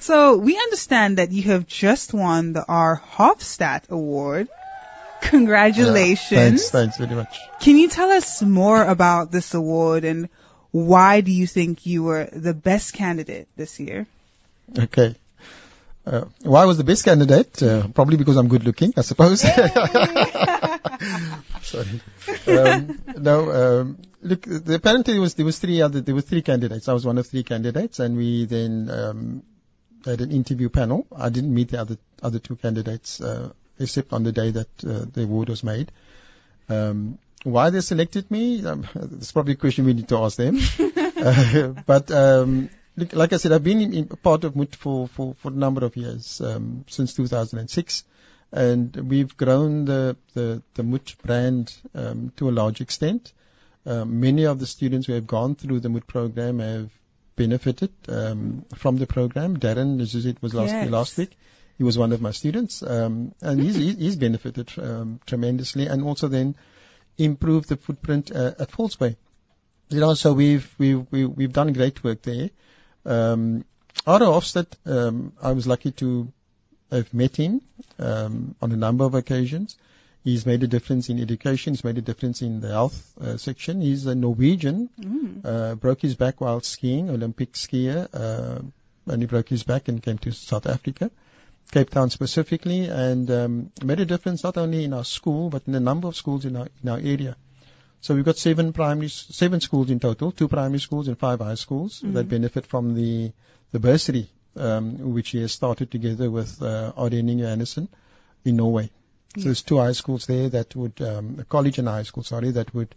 So 0.00 0.38
we 0.38 0.56
understand 0.56 1.18
that 1.18 1.30
you 1.30 1.42
have 1.44 1.66
just 1.66 2.14
won 2.14 2.54
the 2.54 2.64
R 2.66 3.00
Hofstadt 3.12 3.90
Award. 3.90 4.48
Congratulations. 5.20 6.30
Thanks, 6.30 6.70
thanks 6.70 6.96
very 6.96 7.14
much. 7.14 7.38
Can 7.60 7.76
you 7.76 7.88
tell 7.88 8.10
us 8.10 8.42
more 8.42 8.82
about 8.82 9.30
this 9.30 9.54
award 9.54 10.04
and 10.04 10.28
why 10.70 11.20
do 11.20 11.30
you 11.30 11.46
think 11.46 11.86
you 11.86 12.04
were 12.04 12.28
the 12.32 12.54
best 12.54 12.94
candidate 12.94 13.48
this 13.56 13.80
year? 13.80 14.06
Okay. 14.78 15.14
Uh, 16.06 16.24
why 16.42 16.64
was 16.64 16.78
the 16.78 16.84
best 16.84 17.04
candidate? 17.04 17.62
Uh, 17.62 17.88
probably 17.88 18.16
because 18.16 18.36
I'm 18.36 18.48
good 18.48 18.64
looking, 18.64 18.94
I 18.96 19.02
suppose. 19.02 19.40
Sorry. 21.62 22.00
Um, 22.46 23.00
no, 23.18 23.52
um, 23.52 23.98
look, 24.22 24.42
the, 24.42 24.74
apparently 24.74 25.14
there 25.14 25.20
was 25.20 25.34
there 25.34 25.44
was 25.44 25.58
three 25.58 25.82
other 25.82 26.00
there 26.00 26.14
were 26.14 26.22
three 26.22 26.42
candidates. 26.42 26.88
I 26.88 26.94
was 26.94 27.04
one 27.04 27.18
of 27.18 27.26
three 27.26 27.42
candidates, 27.42 27.98
and 27.98 28.16
we 28.16 28.46
then 28.46 28.88
um, 28.90 29.42
had 30.04 30.20
an 30.20 30.30
interview 30.30 30.68
panel. 30.68 31.06
I 31.14 31.28
didn't 31.28 31.52
meet 31.52 31.70
the 31.70 31.80
other 31.80 31.98
other 32.22 32.38
two 32.38 32.56
candidates 32.56 33.20
uh, 33.20 33.52
except 33.78 34.12
on 34.12 34.24
the 34.24 34.32
day 34.32 34.50
that 34.52 34.68
uh, 34.84 35.04
the 35.12 35.24
award 35.24 35.48
was 35.48 35.62
made. 35.62 35.92
Um, 36.68 37.18
why 37.44 37.70
they 37.70 37.80
selected 37.80 38.30
me? 38.30 38.64
Um, 38.64 38.86
it's 38.94 39.32
probably 39.32 39.54
a 39.54 39.56
question 39.56 39.84
we 39.86 39.94
need 39.94 40.08
to 40.08 40.18
ask 40.18 40.36
them. 40.36 40.58
uh, 41.16 41.68
but 41.86 42.10
um, 42.10 42.70
like 43.12 43.32
I 43.32 43.36
said, 43.38 43.52
I've 43.52 43.64
been 43.64 43.80
in, 43.80 43.92
in 43.94 44.06
part 44.06 44.44
of 44.44 44.56
MOT 44.56 44.76
for, 44.76 45.08
for, 45.08 45.34
for 45.34 45.48
a 45.48 45.54
number 45.54 45.84
of 45.84 45.96
years, 45.96 46.40
um, 46.40 46.84
since 46.88 47.14
2006. 47.14 48.04
And 48.52 48.94
we've 48.96 49.36
grown 49.36 49.84
the, 49.84 50.16
the, 50.34 50.62
the 50.74 50.82
MOT 50.82 51.14
brand 51.24 51.74
um, 51.94 52.32
to 52.36 52.48
a 52.48 52.52
large 52.52 52.80
extent. 52.80 53.32
Um, 53.86 54.20
many 54.20 54.44
of 54.44 54.58
the 54.58 54.66
students 54.66 55.06
who 55.06 55.14
have 55.14 55.26
gone 55.26 55.54
through 55.54 55.80
the 55.80 55.88
MOT 55.88 56.06
program 56.06 56.58
have 56.58 56.90
benefited 57.36 57.90
um, 58.08 58.64
from 58.74 58.96
the 58.96 59.06
program. 59.06 59.56
Darren, 59.56 60.00
as 60.00 60.14
you 60.14 60.20
said, 60.20 60.36
was 60.42 60.52
last, 60.52 60.72
Yes. 60.72 60.90
last 60.90 61.16
week. 61.16 61.36
He 61.78 61.84
was 61.84 61.96
one 61.96 62.12
of 62.12 62.20
my 62.20 62.32
students, 62.32 62.82
um, 62.82 63.32
and 63.40 63.58
he's, 63.58 63.74
he's 63.74 63.96
he's 63.96 64.16
benefited 64.16 64.70
um, 64.76 65.18
tremendously, 65.24 65.86
and 65.86 66.02
also 66.04 66.28
then 66.28 66.54
improved 67.24 67.68
the 67.68 67.76
footprint 67.76 68.30
uh, 68.34 68.52
at 68.58 68.70
False 68.70 68.96
Bay. 68.96 69.16
You 69.88 70.00
know, 70.00 70.14
so 70.14 70.32
we've 70.32 70.72
we've 70.78 71.06
we've, 71.10 71.30
we've 71.30 71.52
done 71.52 71.72
great 71.72 72.02
work 72.04 72.22
there. 72.22 72.50
Um, 73.04 73.64
Otto 74.06 74.32
Hofstad, 74.32 74.66
um, 74.86 75.32
I 75.42 75.52
was 75.52 75.66
lucky 75.66 75.92
to 75.92 76.32
have 76.90 77.12
met 77.12 77.36
him 77.36 77.60
um, 77.98 78.54
on 78.60 78.72
a 78.72 78.76
number 78.76 79.04
of 79.04 79.14
occasions. 79.14 79.76
He's 80.22 80.44
made 80.44 80.62
a 80.62 80.66
difference 80.66 81.08
in 81.08 81.18
education. 81.18 81.72
He's 81.72 81.84
made 81.84 81.96
a 81.96 82.02
difference 82.02 82.42
in 82.42 82.60
the 82.60 82.68
health 82.68 83.12
uh, 83.20 83.36
section. 83.38 83.80
He's 83.80 84.04
a 84.06 84.14
Norwegian. 84.14 84.90
Mm. 85.00 85.44
Uh, 85.44 85.74
broke 85.76 86.02
his 86.02 86.14
back 86.14 86.40
while 86.40 86.60
skiing, 86.60 87.08
Olympic 87.08 87.54
skier, 87.54 88.06
uh, 88.12 88.60
and 89.06 89.22
he 89.22 89.26
broke 89.26 89.48
his 89.48 89.62
back 89.62 89.88
and 89.88 90.02
came 90.02 90.18
to 90.18 90.32
South 90.32 90.66
Africa, 90.66 91.10
Cape 91.70 91.90
Town 91.90 92.10
specifically, 92.10 92.86
and 92.86 93.30
um, 93.30 93.72
made 93.82 94.00
a 94.00 94.06
difference 94.06 94.42
not 94.44 94.56
only 94.56 94.84
in 94.84 94.92
our 94.92 95.04
school 95.04 95.50
but 95.50 95.62
in 95.66 95.72
the 95.72 95.80
number 95.80 96.08
of 96.08 96.16
schools 96.16 96.44
in 96.44 96.56
our 96.56 96.68
in 96.82 96.88
our 96.88 96.98
area. 96.98 97.36
So 98.00 98.14
we've 98.14 98.24
got 98.24 98.38
seven 98.38 98.72
primary, 98.72 99.08
seven 99.08 99.60
schools 99.60 99.90
in 99.90 100.00
total, 100.00 100.32
two 100.32 100.48
primary 100.48 100.80
schools 100.80 101.08
and 101.08 101.18
five 101.18 101.40
high 101.40 101.56
schools 101.56 102.00
that 102.02 102.28
benefit 102.28 102.66
from 102.66 102.94
the 102.94 103.32
the 103.72 103.78
bursary, 103.78 104.28
um, 104.56 105.12
which 105.14 105.30
he 105.30 105.40
has 105.42 105.52
started 105.52 105.90
together 105.90 106.30
with 106.30 106.62
uh, 106.62 106.92
Ardenning 106.96 107.38
Johannesson 107.38 107.88
in 108.44 108.56
Norway. 108.56 108.90
So 109.36 109.44
there's 109.44 109.62
two 109.62 109.78
high 109.78 109.92
schools 109.92 110.26
there 110.26 110.48
that 110.48 110.74
would, 110.74 111.00
um, 111.00 111.36
a 111.38 111.44
college 111.44 111.78
and 111.78 111.86
high 111.86 112.02
school, 112.02 112.24
sorry, 112.24 112.50
that 112.50 112.74
would 112.74 112.96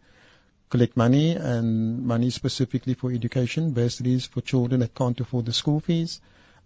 collect 0.69 0.97
money 0.97 1.35
and 1.35 2.07
money 2.07 2.31
specifically 2.31 2.95
for 2.95 3.11
education, 3.11 3.71
bursaries 3.71 4.25
for 4.25 4.41
children 4.41 4.79
that 4.79 4.95
can't 4.95 5.19
afford 5.19 5.45
the 5.45 5.53
school 5.53 5.79
fees, 5.79 6.21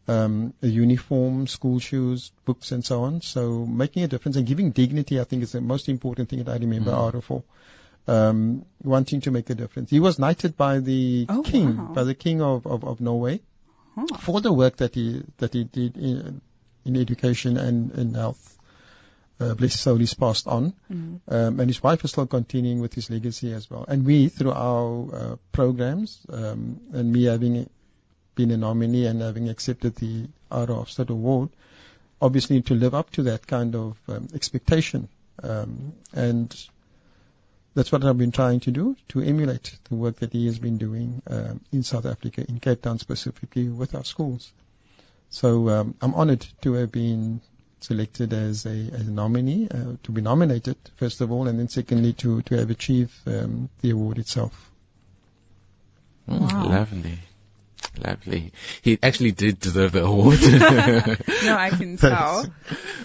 um, 0.07 0.53
a 0.61 0.67
uniform, 0.67 1.47
school 1.47 1.79
shoes, 1.79 2.31
books, 2.45 2.71
and 2.71 2.83
so 2.85 3.03
on. 3.03 3.21
So 3.21 3.65
making 3.65 4.03
a 4.03 4.07
difference 4.07 4.37
and 4.37 4.47
giving 4.47 4.71
dignity, 4.71 5.19
I 5.19 5.23
think, 5.25 5.43
is 5.43 5.51
the 5.51 5.61
most 5.61 5.89
important 5.89 6.29
thing 6.29 6.43
that 6.43 6.51
I 6.51 6.57
remember 6.57 6.91
Mm. 6.91 7.11
Aro 7.13 7.23
for. 7.23 7.43
Um, 8.09 8.65
wanting 8.83 9.19
to 9.21 9.31
make 9.31 9.49
a 9.49 9.55
difference. 9.55 9.89
He 9.89 9.99
was 9.99 10.17
knighted 10.17 10.55
by 10.55 10.79
the 10.79 11.25
Oh, 11.27 11.41
king, 11.43 11.75
wow. 11.77 11.93
by 11.93 12.03
the 12.05 12.15
king 12.15 12.41
of, 12.41 12.65
of, 12.65 12.85
of 12.85 13.01
Norway, 13.01 13.41
Huh. 13.95 14.05
for 14.19 14.39
the 14.39 14.53
work 14.53 14.77
that 14.77 14.95
he 14.95 15.23
that 15.39 15.53
he 15.53 15.65
did 15.65 15.97
in, 15.97 16.39
in 16.85 16.95
education 16.95 17.57
and 17.57 17.91
in 17.91 18.13
health. 18.13 18.53
Uh, 19.41 19.53
bless 19.55 19.73
his 19.73 19.81
soul, 19.81 19.97
he's 19.97 20.13
passed 20.13 20.47
on. 20.47 20.73
Mm. 20.91 21.19
Um, 21.27 21.59
and 21.59 21.69
his 21.69 21.83
wife 21.83 22.03
is 22.05 22.11
still 22.11 22.27
continuing 22.27 22.79
with 22.79 22.93
his 22.93 23.09
legacy 23.09 23.51
as 23.53 23.69
well. 23.69 23.83
And 23.87 24.05
we, 24.05 24.29
through 24.29 24.51
our 24.53 25.15
uh, 25.15 25.35
programs, 25.51 26.17
um, 26.29 26.79
and 26.93 27.11
me 27.11 27.25
having 27.25 27.69
been 28.37 28.51
a 28.51 28.57
nominee 28.57 29.05
and 29.07 29.21
having 29.21 29.49
accepted 29.49 29.95
the 29.95 30.27
Aro 30.49 30.77
Hofstad 30.79 31.09
Award, 31.09 31.49
obviously 32.21 32.61
to 32.61 32.73
live 32.73 32.93
up 32.95 33.09
to 33.11 33.23
that 33.23 33.45
kind 33.45 33.75
of 33.75 33.97
um, 34.07 34.29
expectation. 34.33 35.09
Um, 35.43 35.93
and 36.13 36.55
that's 37.75 37.91
what 37.91 38.05
I've 38.05 38.17
been 38.17 38.31
trying 38.31 38.61
to 38.61 38.71
do 38.71 38.95
to 39.09 39.21
emulate 39.21 39.77
the 39.89 39.95
work 39.95 40.17
that 40.19 40.31
he 40.33 40.45
has 40.45 40.57
been 40.59 40.77
doing 40.77 41.21
um, 41.27 41.59
in 41.71 41.83
South 41.83 42.05
Africa, 42.05 42.45
in 42.47 42.59
Cape 42.59 42.81
Town 42.81 42.99
specifically, 42.99 43.67
with 43.67 43.93
our 43.93 44.05
schools. 44.05 44.51
So 45.29 45.69
um, 45.69 45.95
I'm 46.01 46.15
honoured 46.15 46.45
to 46.61 46.73
have 46.73 46.91
been 46.91 47.41
selected 47.81 48.33
as 48.33 48.65
a, 48.65 48.69
as 48.69 49.07
a 49.07 49.11
nominee, 49.11 49.67
uh, 49.69 49.97
to 50.03 50.11
be 50.11 50.21
nominated 50.21 50.77
first 50.95 51.21
of 51.21 51.31
all, 51.31 51.47
and 51.47 51.59
then 51.59 51.67
secondly 51.67 52.13
to 52.13 52.41
to 52.43 52.57
have 52.57 52.71
achieved 52.71 53.13
um, 53.27 53.69
the 53.81 53.91
award 53.91 54.17
itself. 54.17 54.71
Mm, 56.29 56.41
Wow. 56.41 56.69
Lovely. 56.69 57.19
Lovely. 58.03 58.51
He 58.81 58.99
actually 59.01 59.31
did 59.31 59.59
deserve 59.59 59.91
the 59.93 60.03
award. 60.03 60.39
No, 61.45 61.55
I 61.55 61.69
can 61.69 61.97
tell. 61.97 62.45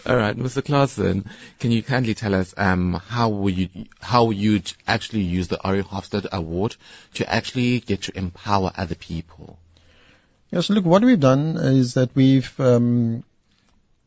All 0.06 0.16
right, 0.16 0.36
Mr. 0.36 0.62
Klaasen, 0.62 1.26
can 1.60 1.70
you 1.70 1.82
kindly 1.82 2.14
tell 2.14 2.34
us 2.34 2.54
um, 2.56 3.00
how 3.06 3.28
will 3.28 3.50
you 3.50 3.68
how 4.00 4.30
you'd 4.30 4.72
actually 4.86 5.22
use 5.22 5.48
the 5.48 5.62
Ari 5.62 5.82
Hofstad 5.82 6.26
Award 6.32 6.76
to 7.14 7.32
actually 7.32 7.80
get 7.80 8.02
to 8.02 8.18
empower 8.18 8.72
other 8.76 8.94
people? 8.94 9.58
Yes, 10.50 10.68
look, 10.70 10.84
what 10.84 11.02
we've 11.02 11.20
done 11.20 11.56
is 11.56 11.94
that 11.94 12.14
we've 12.14 12.52
um, 12.60 13.24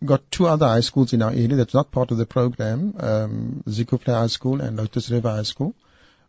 got 0.03 0.29
two 0.31 0.47
other 0.47 0.67
high 0.67 0.81
schools 0.81 1.13
in 1.13 1.21
our 1.21 1.31
area 1.31 1.55
that's 1.55 1.73
not 1.73 1.91
part 1.91 2.11
of 2.11 2.17
the 2.17 2.25
program, 2.25 2.93
um, 2.99 3.63
Zikufle 3.67 4.13
High 4.13 4.27
School 4.27 4.61
and 4.61 4.77
Lotus 4.77 5.09
River 5.09 5.29
High 5.29 5.43
School. 5.43 5.73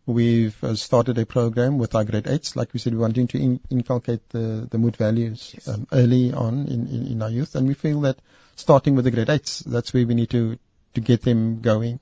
We've 0.06 0.56
uh, 0.62 0.76
started 0.76 1.18
a 1.18 1.26
program 1.26 1.78
with 1.78 1.96
our 1.96 2.04
grade 2.04 2.28
eights, 2.28 2.54
like 2.54 2.72
we 2.72 2.78
said, 2.78 2.94
we're 2.94 3.00
wanting 3.00 3.26
to 3.28 3.38
in- 3.38 3.60
inculcate 3.70 4.28
the, 4.28 4.68
the 4.70 4.78
MOT 4.78 4.96
values 4.96 5.50
Yes. 5.52 5.66
um, 5.66 5.88
early 5.90 6.32
on 6.32 6.66
in, 6.68 6.86
in, 6.86 7.06
in 7.08 7.22
our 7.22 7.30
youth, 7.30 7.56
and 7.56 7.66
we 7.66 7.74
feel 7.74 8.00
that 8.02 8.18
starting 8.54 8.94
with 8.94 9.04
the 9.04 9.10
grade 9.10 9.28
eights, 9.28 9.60
that's 9.60 9.92
where 9.92 10.06
we 10.06 10.14
need 10.14 10.30
to, 10.30 10.58
to 10.94 11.00
get 11.00 11.22
them 11.22 11.60
going. 11.60 11.98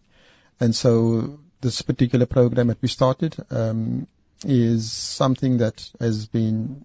And 0.61 0.75
so 0.75 1.41
this 1.63 1.81
particular 1.81 2.27
program 2.27 2.67
that 2.67 2.83
we 2.83 2.89
started 2.89 3.37
um, 3.51 4.07
is 4.45 4.93
something 4.93 5.59
that 5.59 5.89
has 5.99 6.27
been 6.27 6.85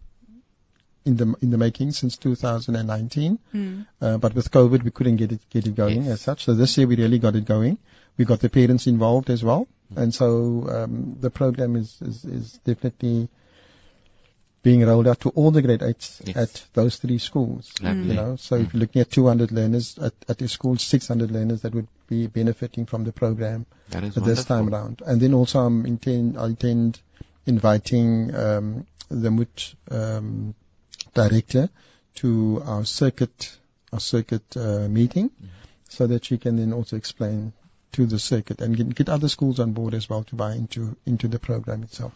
in 1.06 1.16
the 1.18 1.34
in 1.42 1.50
the 1.50 1.58
making 1.58 1.92
since 1.92 2.18
2019. 2.18 3.40
Mm. 3.54 3.86
Uh, 4.02 4.18
but 4.18 4.36
with 4.36 4.52
COVID, 4.52 4.84
we 4.84 4.92
couldn't 4.92 5.16
get 5.18 5.32
it 5.32 5.42
get 5.50 5.66
it 5.68 5.76
going 5.76 6.04
Yes. 6.04 6.12
as 6.14 6.22
such. 6.22 6.46
So 6.46 6.54
this 6.54 6.78
year 6.78 6.88
we 6.88 6.96
really 6.96 7.20
got 7.20 7.36
it 7.36 7.46
going. 7.46 7.78
We 8.18 8.26
got 8.26 8.40
the 8.42 8.50
parents 8.50 8.86
involved 8.88 9.30
as 9.30 9.44
well, 9.44 9.68
and 9.96 10.14
so 10.14 10.68
um, 10.70 11.16
the 11.22 11.30
program 11.30 11.76
is, 11.78 11.98
is 12.02 12.26
is 12.26 12.60
definitely 12.66 13.30
being 14.62 14.86
rolled 14.86 15.08
out 15.08 15.22
to 15.22 15.30
all 15.30 15.52
the 15.52 15.62
grade 15.62 15.82
eights 15.82 16.22
Yes. 16.26 16.36
at 16.36 16.66
those 16.74 16.98
three 16.98 17.18
schools. 17.18 17.72
Lovely. 17.82 18.08
You 18.08 18.14
know, 18.14 18.36
so 18.36 18.56
if 18.56 18.74
you're 18.74 18.82
looking 18.82 19.02
at 19.02 19.10
200 19.10 19.54
learners 19.54 19.98
at, 19.98 20.14
at 20.28 20.38
the 20.38 20.50
school, 20.50 20.76
600 20.76 21.32
learners 21.32 21.62
that 21.62 21.74
would 21.74 21.88
be 22.08 22.28
benefiting 22.28 22.86
from 22.86 23.06
the 23.06 23.14
program 23.14 23.66
at 23.94 24.14
this 24.16 24.44
time 24.44 24.68
around. 24.74 25.02
And 25.06 25.22
then 25.22 25.34
also 25.34 25.62
I'm 25.62 25.86
intend, 25.86 26.38
I 26.38 26.48
intend 26.48 27.00
inviting 27.46 28.36
um, 28.36 28.86
the 29.08 29.32
MOT 29.32 29.76
um, 29.92 30.54
director 31.14 31.70
to 32.16 32.62
our 32.66 32.86
circuit 32.86 33.58
our 33.92 34.00
circuit 34.00 34.56
uh, 34.56 34.88
meeting 34.88 35.32
so 35.90 36.08
that 36.08 36.26
she 36.26 36.38
can 36.38 36.58
then 36.58 36.74
also 36.74 36.96
explain 36.96 37.54
to 37.92 38.06
the 38.06 38.20
circuit 38.20 38.62
and 38.62 38.78
get, 38.78 38.94
get 38.94 39.10
other 39.10 39.28
schools 39.28 39.60
on 39.60 39.74
board 39.74 39.94
as 39.94 40.10
well 40.10 40.24
to 40.24 40.36
buy 40.36 40.54
into 40.54 40.96
into 41.06 41.28
the 41.28 41.40
program 41.40 41.84
itself. 41.84 42.14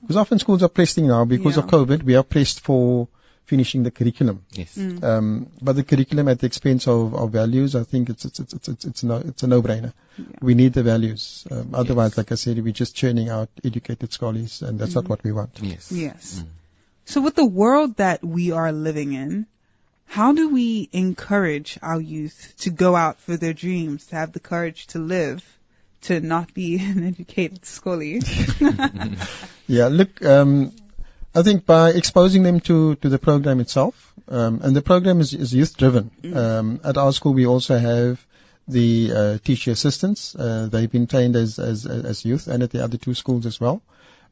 Because 0.00 0.16
often 0.16 0.38
schools 0.38 0.62
are 0.62 0.68
pressing 0.68 1.06
now 1.06 1.24
because 1.24 1.56
of 1.56 1.66
COVID. 1.66 2.02
We 2.02 2.16
are 2.16 2.24
pressed 2.24 2.60
for 2.60 3.08
finishing 3.46 3.82
the 3.82 3.90
curriculum. 3.90 4.44
Yes. 4.52 4.76
Mm. 4.76 5.02
Um, 5.02 5.50
but 5.62 5.76
the 5.76 5.84
curriculum 5.84 6.28
at 6.28 6.40
the 6.40 6.46
expense 6.46 6.88
of, 6.88 7.14
of 7.14 7.30
values, 7.30 7.74
I 7.74 7.84
think 7.84 8.10
it's 8.10 8.24
it's 8.24 8.40
it's 8.40 8.52
it's 8.54 8.68
it's, 8.68 8.84
it's, 8.84 9.04
no, 9.04 9.16
it's 9.16 9.42
a 9.42 9.46
no-brainer. 9.46 9.92
Yeah. 10.18 10.24
We 10.40 10.54
need 10.54 10.72
the 10.72 10.82
values. 10.82 11.46
Um, 11.50 11.70
otherwise, 11.74 12.18
like 12.18 12.32
I 12.32 12.34
said, 12.34 12.62
we're 12.62 12.72
just 12.72 12.94
churning 12.94 13.28
out 13.28 13.48
educated 13.64 14.12
scholars, 14.12 14.62
and 14.62 14.78
that's 14.78 14.94
not 14.94 15.08
what 15.08 15.22
we 15.24 15.32
want. 15.32 15.58
Yes. 15.62 15.92
Yes. 15.92 16.40
Mm. 16.40 16.46
So 17.06 17.20
with 17.20 17.34
the 17.34 17.44
world 17.44 17.96
that 17.96 18.24
we 18.24 18.52
are 18.52 18.72
living 18.72 19.12
in, 19.12 19.46
how 20.06 20.32
do 20.32 20.50
we 20.50 20.88
encourage 20.92 21.78
our 21.82 22.00
youth 22.00 22.54
to 22.58 22.70
go 22.70 22.94
out 22.94 23.18
for 23.20 23.36
their 23.36 23.52
dreams, 23.52 24.06
to 24.06 24.16
have 24.16 24.32
the 24.32 24.40
courage 24.40 24.86
to 24.88 24.98
live, 24.98 25.44
to 26.02 26.20
not 26.20 26.54
be 26.54 26.78
an 26.80 27.06
educated 27.06 27.64
scholar? 27.64 28.04
Yeah, 29.66 29.88
look, 29.88 30.22
um, 30.22 30.72
I 31.34 31.42
think 31.42 31.64
by 31.64 31.90
exposing 31.90 32.42
them 32.42 32.60
to, 32.60 32.96
to 32.96 33.08
the 33.08 33.18
program 33.18 33.60
itself, 33.60 34.12
um, 34.28 34.60
and 34.62 34.76
the 34.76 34.82
program 34.82 35.20
is, 35.20 35.32
is 35.32 35.54
youth 35.54 35.76
driven. 35.76 36.10
Um, 36.34 36.80
at 36.84 36.98
our 36.98 37.12
school, 37.12 37.32
we 37.32 37.46
also 37.46 37.78
have 37.78 38.24
the 38.68 39.12
uh, 39.14 39.38
teacher 39.38 39.70
assistants. 39.70 40.34
Uh, 40.34 40.68
they've 40.70 40.90
been 40.90 41.06
trained 41.06 41.36
as, 41.36 41.58
as 41.58 41.86
as 41.86 42.24
youth, 42.24 42.46
and 42.46 42.62
at 42.62 42.70
the 42.70 42.84
other 42.84 42.98
two 42.98 43.14
schools 43.14 43.46
as 43.46 43.58
well, 43.58 43.82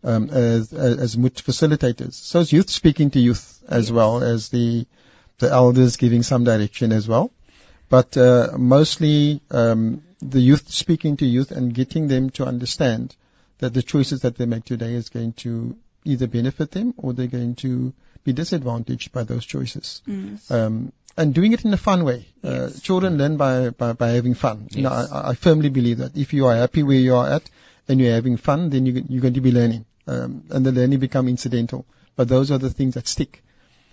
um, 0.05 0.31
as 0.31 0.73
as 0.73 1.17
MOT 1.17 1.35
facilitators. 1.35 2.15
So 2.15 2.41
it's 2.41 2.53
youth 2.53 2.71
speaking 2.71 3.11
to 3.11 3.21
youth 3.21 3.63
as 3.69 3.93
well 3.93 4.23
as 4.23 4.49
the 4.49 4.87
the 5.39 5.51
elders 5.51 5.97
giving 5.97 6.23
some 6.23 6.45
direction 6.45 6.93
as 6.93 7.09
well. 7.09 7.31
But 7.89 8.17
uh, 8.17 8.51
mostly 8.57 9.41
um, 9.51 10.03
the 10.21 10.41
youth 10.41 10.71
speaking 10.71 11.17
to 11.19 11.27
youth 11.27 11.51
and 11.51 11.75
getting 11.75 12.09
them 12.09 12.31
to 12.31 12.47
understand 12.47 13.15
that 13.59 13.75
the 13.75 13.83
choices 13.83 14.23
that 14.23 14.37
they 14.37 14.47
make 14.47 14.65
today 14.65 14.95
is 14.95 15.09
going 15.09 15.35
to 15.35 15.77
either 16.05 16.27
benefit 16.27 16.71
them 16.71 16.95
or 16.97 17.13
they're 17.13 17.27
going 17.27 17.55
to 17.57 17.93
be 18.25 18.33
disadvantaged 18.33 19.13
by 19.13 19.25
those 19.25 19.45
choices. 19.45 20.03
Um, 20.51 20.93
and 21.17 21.35
doing 21.35 21.53
it 21.53 21.65
in 21.65 21.75
a 21.75 21.77
fun 21.77 22.05
way. 22.05 22.27
Uh, 22.43 22.71
children 22.81 23.19
learn 23.19 23.37
by, 23.37 23.71
by, 23.71 23.93
by 23.93 24.09
having 24.11 24.35
fun. 24.35 24.69
You 24.71 24.83
know, 24.83 24.91
I, 24.91 25.31
I 25.31 25.35
firmly 25.35 25.69
believe 25.69 25.99
that 25.99 26.17
if 26.17 26.33
you 26.33 26.47
are 26.47 26.57
happy 26.57 26.83
where 26.83 26.99
you 26.99 27.15
are 27.17 27.29
at 27.29 27.51
and 27.89 28.01
you're 28.01 28.15
having 28.15 28.37
fun, 28.37 28.71
then 28.71 28.87
you, 28.87 29.05
you're 29.09 29.21
going 29.21 29.35
to 29.35 29.41
be 29.41 29.53
learning. 29.53 29.85
Um, 30.07 30.45
and 30.51 30.67
the 30.67 30.73
learning 30.73 30.99
become 30.99 31.29
incidental. 31.29 31.87
But 32.17 32.29
those 32.29 32.51
are 32.51 32.59
the 32.59 32.71
things 32.71 32.95
that 32.95 33.09
stick. 33.09 33.43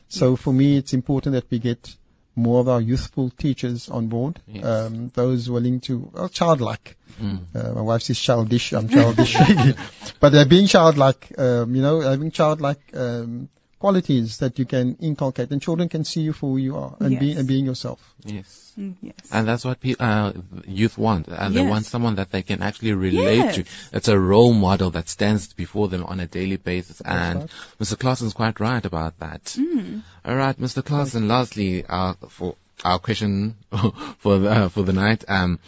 So 0.08 0.36
for 0.36 0.52
me, 0.52 0.78
it's 0.78 0.94
important 0.94 1.34
that 1.34 1.50
we 1.50 1.60
get 1.60 1.96
more 2.36 2.60
of 2.62 2.70
our 2.70 2.82
youthful 2.82 3.30
teachers 3.30 3.90
on 3.90 4.08
board. 4.08 4.40
Yes. 4.48 4.66
Um, 4.66 5.10
those 5.14 5.50
willing 5.50 5.82
to, 5.82 6.10
well, 6.14 6.30
childlike. 6.30 6.98
Mm. 7.22 7.42
Uh, 7.54 7.74
my 7.74 7.82
wife 7.82 8.04
says 8.04 8.20
childish. 8.20 8.74
I'm 8.74 8.88
childish. 8.88 9.36
but 10.20 10.32
they're 10.32 10.46
being 10.46 10.68
childlike, 10.68 11.32
um, 11.38 11.76
you 11.76 11.82
know, 11.82 12.02
having 12.02 12.32
childlike 12.32 12.82
um, 12.94 13.50
qualities 13.80 14.38
that 14.40 14.60
you 14.60 14.66
can 14.66 14.96
inculcate, 15.00 15.52
and 15.52 15.62
children 15.62 15.90
can 15.90 16.04
see 16.04 16.22
you 16.22 16.34
for 16.34 16.52
who 16.52 16.58
you 16.58 16.76
are 16.78 16.96
and, 17.00 17.14
Yes. 17.14 17.20
being 17.22 17.38
and 17.38 17.48
being 17.48 17.66
yourself. 17.66 18.00
Yes. 18.26 18.74
Mm, 18.78 18.96
yes. 19.02 19.16
And 19.32 19.48
that's 19.48 19.66
what 19.66 19.80
pe- 19.82 19.96
uh, 20.00 20.34
youth 20.68 20.98
want. 20.98 21.28
And 21.28 21.56
they 21.56 21.62
Yes. 21.62 21.70
want 21.70 21.86
someone 21.86 22.16
that 22.16 22.32
they 22.32 22.42
can 22.44 22.62
actually 22.62 22.94
relate 22.94 23.54
to. 23.56 23.64
It's 23.94 24.08
a 24.10 24.20
role 24.20 24.54
model 24.54 24.92
that 24.92 25.10
stands 25.10 25.54
before 25.54 25.88
them 25.88 26.04
on 26.04 26.20
a 26.20 26.28
daily 26.28 26.58
basis. 26.58 27.02
and 27.02 27.40
right. 27.40 27.50
Mr. 27.82 27.96
Klaasen's 27.98 28.34
quite 28.34 28.60
right 28.60 28.86
about 28.86 29.18
that. 29.20 29.44
Mm. 29.58 30.02
All 30.26 30.36
right, 30.36 30.60
Mr. 30.60 30.84
Klaasen. 30.84 31.28
Lastly, 31.28 31.86
uh, 31.88 32.14
for 32.30 32.56
our 32.84 33.00
question 33.00 33.56
for 34.20 34.40
the, 34.40 34.50
uh, 34.50 34.70
for 34.70 34.84
the 34.84 34.94
night, 34.94 35.24
um, 35.28 35.60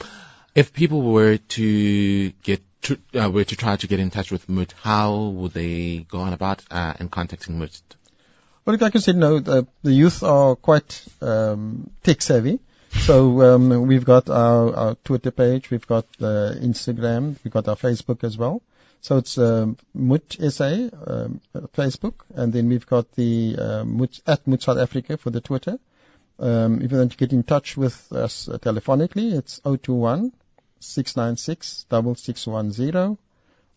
if 0.55 0.73
people 0.73 1.01
were 1.01 1.37
to 1.37 2.29
get 2.43 2.61
to, 2.83 2.97
uh, 3.13 3.29
were 3.29 3.43
to 3.43 3.55
try 3.55 3.75
to 3.75 3.87
get 3.87 3.99
in 3.99 4.09
touch 4.09 4.31
with 4.31 4.49
MOT, 4.49 4.73
how 4.81 5.15
would 5.39 5.53
they 5.53 6.05
go 6.09 6.19
on 6.19 6.33
about 6.33 6.63
uh, 6.71 6.93
in 6.99 7.09
contacting 7.09 7.59
MOT? 7.59 7.79
Well, 8.63 8.77
like 8.79 8.95
I 8.95 8.99
said, 8.99 9.15
no, 9.15 9.39
the, 9.39 9.65
the 9.81 9.91
youth 9.91 10.21
are 10.21 10.55
quite 10.55 11.03
um, 11.21 11.89
tech 12.03 12.21
savvy. 12.21 12.59
So 12.91 13.41
um, 13.41 13.87
we've 13.87 14.05
got 14.05 14.29
our, 14.29 14.75
our 14.75 14.95
Twitter 15.03 15.31
page, 15.31 15.71
we've 15.71 15.87
got 15.87 16.05
uh, 16.19 16.53
Instagram, 16.59 17.37
we've 17.43 17.53
got 17.53 17.67
our 17.67 17.75
Facebook 17.75 18.23
as 18.23 18.37
well. 18.37 18.61
So 18.99 19.17
it's 19.17 19.37
um, 19.39 19.77
MOT 19.95 20.37
SA 20.49 20.89
um, 21.07 21.41
Facebook, 21.73 22.13
and 22.35 22.53
then 22.53 22.69
we've 22.69 22.85
got 22.85 23.11
the 23.13 23.55
uh, 23.57 23.83
MOT, 23.83 24.21
at 24.27 24.45
MOT 24.45 24.61
South 24.61 24.77
Africa 24.77 25.17
for 25.17 25.31
the 25.31 25.41
Twitter. 25.41 25.79
Um, 26.37 26.81
if 26.83 26.91
you 26.91 26.97
want 26.97 27.13
to 27.13 27.17
get 27.17 27.33
in 27.33 27.41
touch 27.43 27.77
with 27.77 28.11
us 28.13 28.47
uh, 28.47 28.59
telephonically, 28.59 29.33
it's 29.33 29.59
021 29.63 30.31
696 30.79 31.85
6610. 31.89 33.17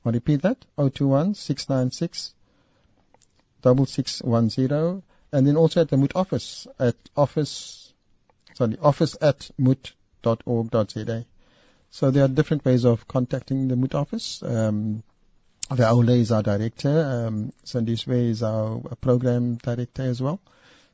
I'll 0.05 0.12
repeat 0.12 0.42
that 0.42 0.59
021 0.77 1.35
696 1.35 2.35
6610. 3.64 5.03
And 5.33 5.46
then 5.46 5.57
also 5.57 5.81
at 5.81 5.88
the 5.88 5.96
MOT 5.96 6.12
office 6.14 6.66
at 6.79 6.96
office, 7.16 7.92
sorry, 8.55 8.77
office 8.81 9.16
at 9.20 9.50
moot.org.za. 9.59 11.24
So 11.90 12.11
there 12.11 12.24
are 12.24 12.29
different 12.29 12.64
ways 12.64 12.85
of 12.85 13.07
contacting 13.09 13.68
the 13.68 13.77
MOT 13.77 13.94
office. 13.94 14.42
Um, 14.42 15.03
Raoul 15.70 16.09
is 16.11 16.31
our 16.31 16.42
director. 16.42 17.27
Um, 17.27 17.53
Sandiswe 17.64 18.31
is 18.31 18.42
our 18.42 18.81
program 19.00 19.57
director 19.57 20.03
as 20.03 20.20
well. 20.20 20.40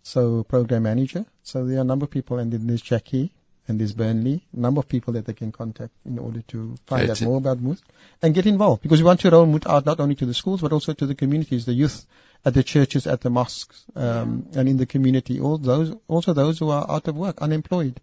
So 0.03 0.45
program 0.45 0.85
manager. 0.85 1.27
So 1.43 1.67
there 1.67 1.79
are 1.79 1.83
a 1.83 1.85
number 1.85 2.05
of 2.05 2.11
people, 2.11 2.39
and 2.39 2.53
then 2.53 2.67
there's 2.67 2.83
Jackie 2.83 3.33
and 3.71 3.81
there's 3.81 3.93
Burnley, 3.93 4.43
a 4.55 4.61
number 4.61 4.81
of 4.81 4.89
people 4.89 5.15
that 5.15 5.25
they 5.25 5.33
can 5.33 5.53
contact 5.53 5.93
in 6.05 6.19
order 6.19 6.43
to 6.49 6.77
find 6.87 7.09
That's 7.09 7.23
out 7.23 7.29
more 7.29 7.39
about 7.39 7.61
MOT 7.61 7.79
and 8.21 8.35
get 8.35 8.47
involved 8.47 8.83
because 8.83 9.01
we 9.01 9.07
want 9.07 9.21
to 9.21 9.31
roll 9.31 9.47
MOT 9.47 9.67
out 9.67 9.87
not 9.87 10.01
only 10.01 10.17
to 10.17 10.27
the 10.27 10.35
schools 10.35 10.61
but 10.61 10.73
also 10.73 10.93
to 10.93 11.07
the 11.07 11.15
communities, 11.15 11.67
the 11.67 11.73
youth 11.73 12.05
at 12.45 12.55
the 12.55 12.63
churches, 12.63 13.07
at 13.07 13.21
the 13.21 13.31
mosques, 13.31 13.85
um, 13.95 14.47
and 14.55 14.69
in 14.69 14.77
the 14.79 14.87
community. 14.87 15.41
All 15.41 15.59
those, 15.59 15.95
also 16.09 16.33
those 16.33 16.59
who 16.59 16.71
are 16.71 16.91
out 16.91 17.07
of 17.07 17.17
work, 17.17 17.43
unemployed. 17.43 18.01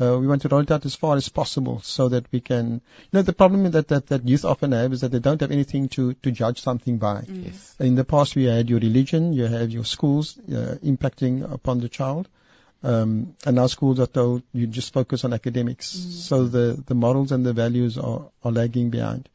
Uh, 0.00 0.18
we 0.18 0.26
want 0.26 0.42
to 0.42 0.48
roll 0.48 0.60
it 0.60 0.70
out 0.70 0.84
as 0.86 0.94
far 0.94 1.16
as 1.16 1.28
possible 1.28 1.80
so 1.82 2.08
that 2.10 2.26
we 2.30 2.40
can. 2.40 2.72
You 2.72 2.80
know, 3.12 3.22
the 3.22 3.32
problem 3.32 3.70
that 3.70 3.88
that, 3.88 4.06
that 4.08 4.28
youth 4.28 4.44
often 4.44 4.72
have 4.72 4.92
is 4.92 5.00
that 5.00 5.12
they 5.12 5.18
don't 5.18 5.40
have 5.40 5.50
anything 5.50 5.88
to 5.90 6.14
to 6.14 6.30
judge 6.30 6.60
something 6.60 6.98
by. 6.98 7.24
Yes. 7.28 7.74
In 7.78 7.94
the 7.94 8.04
past, 8.04 8.36
we 8.36 8.44
had 8.44 8.70
your 8.70 8.80
religion, 8.80 9.32
you 9.32 9.46
have 9.46 9.70
your 9.70 9.84
schools 9.84 10.38
uh, 10.38 10.76
impacting 10.82 11.50
upon 11.50 11.80
the 11.80 11.88
child. 11.88 12.28
Um, 12.82 13.36
and 13.44 13.56
now 13.56 13.66
schools 13.66 14.00
are 14.00 14.06
told 14.06 14.42
you 14.52 14.66
just 14.66 14.92
focus 14.92 15.24
on 15.24 15.34
academics. 15.34 15.86
So 15.86 16.46
the, 16.46 16.82
the 16.86 16.94
morals 16.94 17.30
and 17.30 17.44
the 17.44 17.52
values 17.52 17.98
are, 17.98 18.30
are 18.42 18.52
lagging 18.52 18.90
behind. 18.90 19.28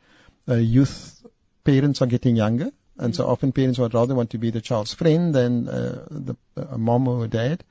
Uh, 0.48 0.56
youth 0.56 1.24
parents 1.64 2.02
are 2.02 2.08
getting 2.08 2.36
younger, 2.36 2.72
and 2.98 3.16
so 3.16 3.28
often 3.28 3.52
parents 3.52 3.78
would 3.80 3.94
rather 3.94 4.16
want 4.16 4.32
to 4.32 4.38
be 4.38 4.52
the 4.52 4.62
child's 4.62 4.94
friend 4.94 5.34
than 5.34 5.68
uh, 5.68 6.06
the, 6.10 6.36
a 6.56 6.78
mom 6.78 7.08
or 7.08 7.26
a 7.26 7.28
dad. 7.28 7.64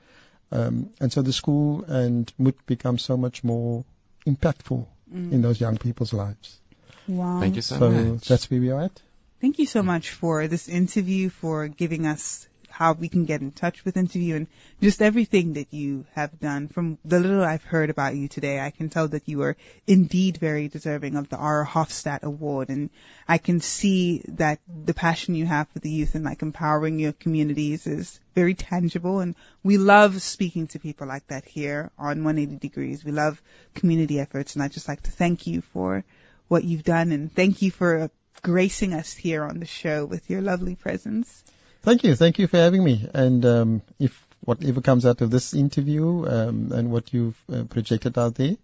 Um, 0.51 0.91
and 1.01 1.11
so 1.11 1.21
the 1.21 1.33
school 1.33 1.83
and 1.83 2.31
MOT 2.37 2.65
become 2.65 2.97
so 2.97 3.17
much 3.17 3.43
more 3.43 3.83
impactful 4.25 4.85
in 5.11 5.41
those 5.41 5.59
young 5.59 5.77
people's 5.77 6.13
lives. 6.13 6.59
Wow. 7.07 7.39
Thank 7.39 7.55
you 7.55 7.61
so, 7.61 7.79
So 7.79 7.89
much. 7.89 8.27
that's 8.27 8.49
where 8.49 8.59
we 8.59 8.71
are 8.71 8.81
at. 8.81 9.01
Thank 9.41 9.59
you 9.59 9.65
so 9.65 9.83
much 9.83 10.11
for 10.11 10.47
this 10.47 10.67
interview, 10.69 11.29
for 11.29 11.67
giving 11.67 12.07
us 12.07 12.47
how 12.75 12.91
we 12.91 13.07
can 13.07 13.23
get 13.23 13.39
in 13.39 13.51
touch 13.51 13.85
with 13.85 13.95
interview 13.95 14.35
and 14.35 14.47
just 14.81 15.01
everything 15.01 15.53
that 15.53 15.73
you 15.73 16.05
have 16.13 16.37
done. 16.41 16.67
From 16.67 16.97
the 17.05 17.21
little 17.21 17.41
I've 17.41 17.63
heard 17.63 17.89
about 17.89 18.17
you 18.17 18.27
today, 18.27 18.59
I 18.59 18.69
can 18.69 18.89
tell 18.89 19.07
that 19.07 19.29
you 19.29 19.43
are 19.43 19.55
indeed 19.87 20.35
very 20.35 20.67
deserving 20.67 21.15
of 21.15 21.29
the 21.29 21.37
R. 21.37 21.65
Hofstadt 21.65 22.23
Award 22.23 22.69
and 22.69 22.89
I 23.29 23.37
can 23.37 23.61
see 23.61 24.23
that 24.27 24.59
the 24.67 24.93
passion 24.93 25.35
you 25.35 25.45
have 25.45 25.69
for 25.69 25.79
the 25.79 25.89
youth 25.89 26.15
and 26.15 26.25
like 26.25 26.41
empowering 26.41 26.99
your 26.99 27.13
communities 27.13 27.87
is 27.87 28.19
very 28.33 28.55
tangible 28.55 29.21
and 29.21 29.35
we 29.63 29.77
love 29.77 30.21
speaking 30.21 30.67
to 30.67 30.79
people 30.79 31.07
like 31.07 31.25
that 31.27 31.45
here 31.45 31.91
on 31.97 32.25
180 32.25 32.57
Degrees. 32.57 33.05
We 33.05 33.13
love 33.13 33.41
community 33.73 34.19
efforts 34.19 34.53
and 34.53 34.63
I'd 34.63 34.73
just 34.73 34.89
like 34.89 35.03
to 35.03 35.11
thank 35.11 35.47
you 35.47 35.61
for 35.61 36.03
what 36.49 36.65
you've 36.65 36.83
done 36.83 37.13
and 37.13 37.33
thank 37.33 37.61
you 37.61 37.71
for 37.71 38.11
gracing 38.41 38.93
us 38.93 39.13
here 39.13 39.45
on 39.45 39.59
the 39.59 39.65
show 39.65 40.03
with 40.03 40.29
your 40.29 40.41
lovely 40.41 40.75
presence. 40.75 41.43
Thank 41.85 42.03
you. 42.03 42.15
Thank 42.15 42.39
you 42.39 42.47
for 42.47 42.57
having 42.57 42.83
me. 42.83 43.07
And 43.13 43.45
um, 43.45 43.81
if 43.99 44.25
whatever 44.43 44.81
comes 44.81 45.05
out 45.05 45.21
of 45.21 45.29
this 45.31 45.53
interview 45.53 46.25
um, 46.27 46.71
and 46.71 46.91
what 46.91 47.13
you've 47.13 47.37
uh, 47.51 47.63
projected 47.63 48.17
out 48.17 48.35
there, 48.35 48.57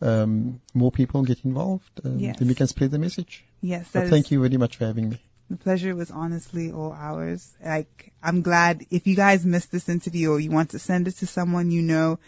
um, 0.00 0.60
more 0.74 0.92
people 0.92 1.22
get 1.22 1.44
involved, 1.44 1.90
um, 2.04 2.18
Yes. 2.18 2.38
then 2.38 2.48
we 2.48 2.54
can 2.54 2.66
spread 2.66 2.90
the 2.90 2.98
message. 2.98 3.44
Yes, 3.60 3.88
But 3.92 4.08
thank 4.08 4.30
you 4.30 4.40
very 4.40 4.56
much 4.56 4.76
for 4.76 4.84
having 4.86 5.10
me. 5.10 5.18
the 5.50 5.56
pleasure 5.56 5.94
was 5.96 6.10
honestly 6.10 6.70
all 6.70 6.92
ours. 6.92 7.50
Like, 7.64 8.12
I'm 8.22 8.42
glad 8.42 8.84
if 8.90 9.06
you 9.06 9.16
guys 9.16 9.44
missed 9.46 9.72
this 9.72 9.88
interview 9.88 10.30
or 10.32 10.38
you 10.38 10.50
want 10.50 10.70
to 10.70 10.78
send 10.78 11.08
it 11.08 11.16
to 11.16 11.26
someone 11.26 11.70
you 11.70 11.80
know, 11.82 12.18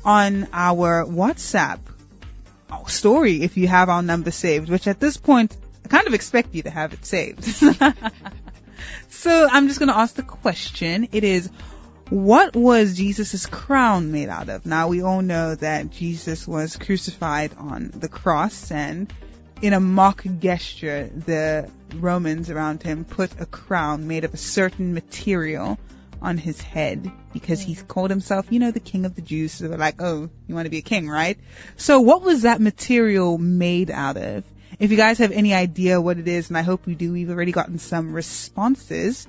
on 0.04 0.46
our 0.52 1.04
WhatsApp 1.04 1.80
story 2.86 3.42
if 3.42 3.56
you 3.56 3.66
have 3.66 3.88
our 3.88 4.02
number 4.02 4.30
saved, 4.30 4.68
which 4.68 4.86
at 4.86 5.00
this 5.00 5.16
point, 5.16 5.56
I 5.84 5.88
kind 5.88 6.06
of 6.06 6.14
expect 6.14 6.54
you 6.54 6.62
to 6.64 6.70
have 6.70 6.92
it 6.92 7.04
saved. 7.04 7.44
so 9.08 9.48
I'm 9.50 9.68
just 9.68 9.80
going 9.80 9.88
to 9.88 9.96
ask 9.96 10.14
the 10.14 10.22
question. 10.22 11.08
It 11.12 11.24
is, 11.24 11.50
what 12.10 12.56
was 12.56 12.96
Jesus' 12.96 13.46
crown 13.46 14.12
made 14.12 14.28
out 14.28 14.48
of? 14.48 14.64
Now 14.64 14.88
we 14.88 15.02
all 15.02 15.22
know 15.22 15.54
that 15.54 15.90
Jesus 15.90 16.48
was 16.48 16.76
crucified 16.76 17.52
on 17.58 17.90
the 17.94 18.08
cross 18.08 18.70
and 18.70 19.12
in 19.60 19.72
a 19.72 19.80
mock 19.80 20.24
gesture, 20.38 21.10
the 21.14 21.70
Romans 21.94 22.50
around 22.50 22.82
him 22.82 23.04
put 23.04 23.40
a 23.40 23.46
crown 23.46 24.06
made 24.06 24.24
of 24.24 24.32
a 24.32 24.36
certain 24.36 24.94
material 24.94 25.78
on 26.20 26.38
his 26.38 26.60
head 26.60 27.10
because 27.32 27.60
he 27.60 27.74
called 27.74 28.10
himself, 28.10 28.46
you 28.50 28.58
know, 28.58 28.70
the 28.70 28.80
king 28.80 29.04
of 29.04 29.14
the 29.14 29.22
Jews. 29.22 29.52
So 29.52 29.68
they're 29.68 29.78
like, 29.78 30.00
oh, 30.00 30.30
you 30.46 30.54
want 30.54 30.66
to 30.66 30.70
be 30.70 30.78
a 30.78 30.82
king, 30.82 31.08
right? 31.08 31.38
So 31.76 32.00
what 32.00 32.22
was 32.22 32.42
that 32.42 32.60
material 32.60 33.38
made 33.38 33.90
out 33.90 34.16
of? 34.16 34.44
If 34.78 34.90
you 34.90 34.96
guys 34.96 35.18
have 35.18 35.32
any 35.32 35.54
idea 35.54 36.00
what 36.00 36.18
it 36.18 36.28
is, 36.28 36.48
and 36.48 36.58
I 36.58 36.62
hope 36.62 36.86
you 36.86 36.94
do, 36.94 37.12
we've 37.12 37.30
already 37.30 37.52
gotten 37.52 37.78
some 37.78 38.12
responses. 38.12 39.26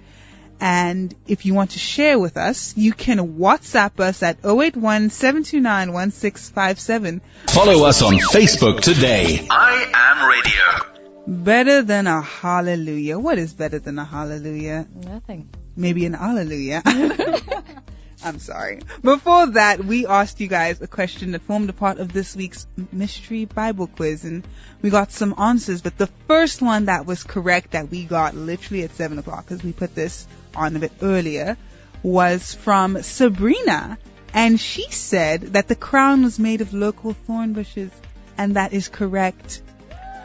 And 0.61 1.15
if 1.27 1.45
you 1.45 1.53
want 1.53 1.71
to 1.71 1.79
share 1.79 2.19
with 2.19 2.35
us, 2.35 2.75
you 2.75 2.91
can 2.91 3.37
WhatsApp 3.37 3.99
us 3.99 4.21
at 4.23 4.39
081 4.43 5.09
729 5.09 5.93
1657. 5.93 7.21
Follow 7.47 7.85
us 7.85 8.01
on 8.01 8.15
Facebook 8.15 8.81
today. 8.81 9.47
I 9.49 9.89
am 9.93 10.29
radio. 10.29 11.43
Better 11.43 11.81
than 11.83 12.07
a 12.07 12.21
hallelujah. 12.21 13.19
What 13.19 13.37
is 13.37 13.53
better 13.53 13.79
than 13.79 13.99
a 13.99 14.05
hallelujah? 14.05 14.87
Nothing. 14.93 15.49
Maybe 15.75 16.05
an 16.05 16.13
hallelujah. 16.13 16.81
I'm 18.23 18.39
sorry. 18.39 18.81
Before 19.01 19.47
that, 19.51 19.83
we 19.83 20.05
asked 20.05 20.41
you 20.41 20.47
guys 20.47 20.81
a 20.81 20.87
question 20.87 21.31
that 21.31 21.41
formed 21.43 21.69
a 21.69 21.73
part 21.73 21.99
of 21.99 22.11
this 22.11 22.35
week's 22.35 22.67
mystery 22.91 23.45
Bible 23.45 23.87
quiz 23.87 24.25
and 24.25 24.45
we 24.81 24.89
got 24.89 25.11
some 25.11 25.35
answers, 25.37 25.81
but 25.81 25.97
the 25.97 26.07
first 26.27 26.61
one 26.61 26.85
that 26.85 27.05
was 27.05 27.23
correct 27.23 27.71
that 27.71 27.89
we 27.89 28.03
got 28.03 28.35
literally 28.35 28.83
at 28.83 28.91
7 28.91 29.17
o'clock 29.19 29.45
because 29.45 29.63
we 29.63 29.71
put 29.71 29.95
this 29.95 30.27
on 30.55 30.75
a 30.75 30.79
bit 30.79 30.91
earlier 31.01 31.57
was 32.03 32.53
from 32.53 33.01
Sabrina 33.01 33.97
and 34.33 34.59
she 34.59 34.89
said 34.91 35.41
that 35.53 35.67
the 35.67 35.75
crown 35.75 36.23
was 36.23 36.39
made 36.39 36.61
of 36.61 36.73
local 36.73 37.13
thorn 37.13 37.53
bushes 37.53 37.91
and 38.37 38.55
that 38.55 38.73
is 38.73 38.87
correct. 38.87 39.61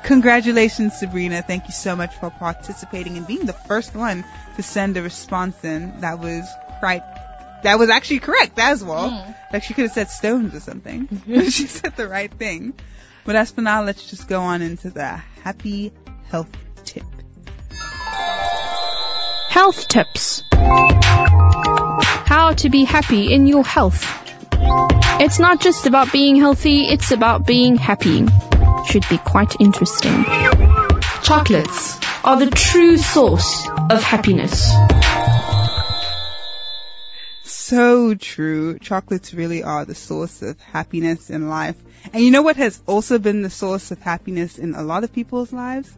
Congratulations, 0.04 0.98
Sabrina. 0.98 1.42
Thank 1.42 1.64
you 1.64 1.72
so 1.72 1.96
much 1.96 2.14
for 2.16 2.30
participating 2.30 3.16
and 3.16 3.26
being 3.26 3.46
the 3.46 3.54
first 3.54 3.94
one 3.94 4.24
to 4.56 4.62
send 4.62 4.96
a 4.96 5.02
response 5.02 5.64
in. 5.64 6.00
That 6.00 6.18
was 6.18 6.46
right. 6.82 7.02
That 7.62 7.78
was 7.78 7.88
actually 7.88 8.18
correct 8.18 8.58
as 8.58 8.84
well. 8.84 9.10
Hmm. 9.10 9.32
Like 9.52 9.62
she 9.62 9.72
could 9.72 9.84
have 9.84 9.92
said 9.92 10.10
stones 10.10 10.54
or 10.54 10.60
something. 10.60 11.08
she 11.26 11.66
said 11.66 11.96
the 11.96 12.06
right 12.06 12.32
thing. 12.32 12.74
But 13.24 13.36
as 13.36 13.50
for 13.50 13.62
now, 13.62 13.82
let's 13.82 14.10
just 14.10 14.28
go 14.28 14.42
on 14.42 14.60
into 14.60 14.90
the 14.90 15.06
happy 15.42 15.92
health 16.28 16.50
tip. 16.84 17.04
Health 19.54 19.86
tips. 19.86 20.42
How 20.50 22.54
to 22.56 22.70
be 22.70 22.82
happy 22.82 23.32
in 23.32 23.46
your 23.46 23.62
health. 23.62 24.04
It's 25.20 25.38
not 25.38 25.60
just 25.60 25.86
about 25.86 26.10
being 26.10 26.34
healthy, 26.34 26.80
it's 26.80 27.12
about 27.12 27.46
being 27.46 27.76
happy. 27.76 28.26
Should 28.88 29.08
be 29.08 29.16
quite 29.16 29.54
interesting. 29.60 30.24
Chocolates 31.22 32.00
are 32.24 32.40
the 32.40 32.50
true 32.50 32.96
source 32.96 33.68
of 33.90 34.02
happiness. 34.02 34.72
So 37.44 38.16
true. 38.16 38.80
Chocolates 38.80 39.34
really 39.34 39.62
are 39.62 39.84
the 39.84 39.94
source 39.94 40.42
of 40.42 40.60
happiness 40.62 41.30
in 41.30 41.48
life. 41.48 41.76
And 42.12 42.24
you 42.24 42.32
know 42.32 42.42
what 42.42 42.56
has 42.56 42.82
also 42.88 43.20
been 43.20 43.42
the 43.42 43.50
source 43.50 43.92
of 43.92 44.00
happiness 44.00 44.58
in 44.58 44.74
a 44.74 44.82
lot 44.82 45.04
of 45.04 45.12
people's 45.12 45.52
lives? 45.52 45.96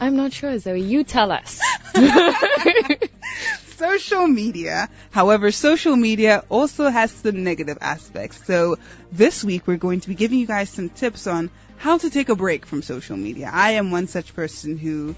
I'm 0.00 0.16
not 0.16 0.32
sure, 0.32 0.58
Zoe. 0.58 0.80
You 0.80 1.04
tell 1.04 1.32
us. 1.32 1.60
social 3.78 4.26
media. 4.26 4.88
However, 5.10 5.50
social 5.50 5.96
media 5.96 6.44
also 6.48 6.88
has 6.88 7.10
some 7.12 7.44
negative 7.44 7.78
aspects. 7.80 8.44
So 8.44 8.76
this 9.12 9.44
week 9.44 9.66
we're 9.66 9.76
going 9.76 10.00
to 10.00 10.08
be 10.08 10.14
giving 10.14 10.38
you 10.38 10.46
guys 10.46 10.68
some 10.70 10.88
tips 10.88 11.26
on 11.26 11.50
how 11.76 11.98
to 11.98 12.10
take 12.10 12.28
a 12.28 12.34
break 12.34 12.66
from 12.66 12.82
social 12.82 13.16
media. 13.16 13.50
I 13.52 13.72
am 13.72 13.90
one 13.90 14.08
such 14.08 14.34
person 14.34 14.76
who 14.76 15.14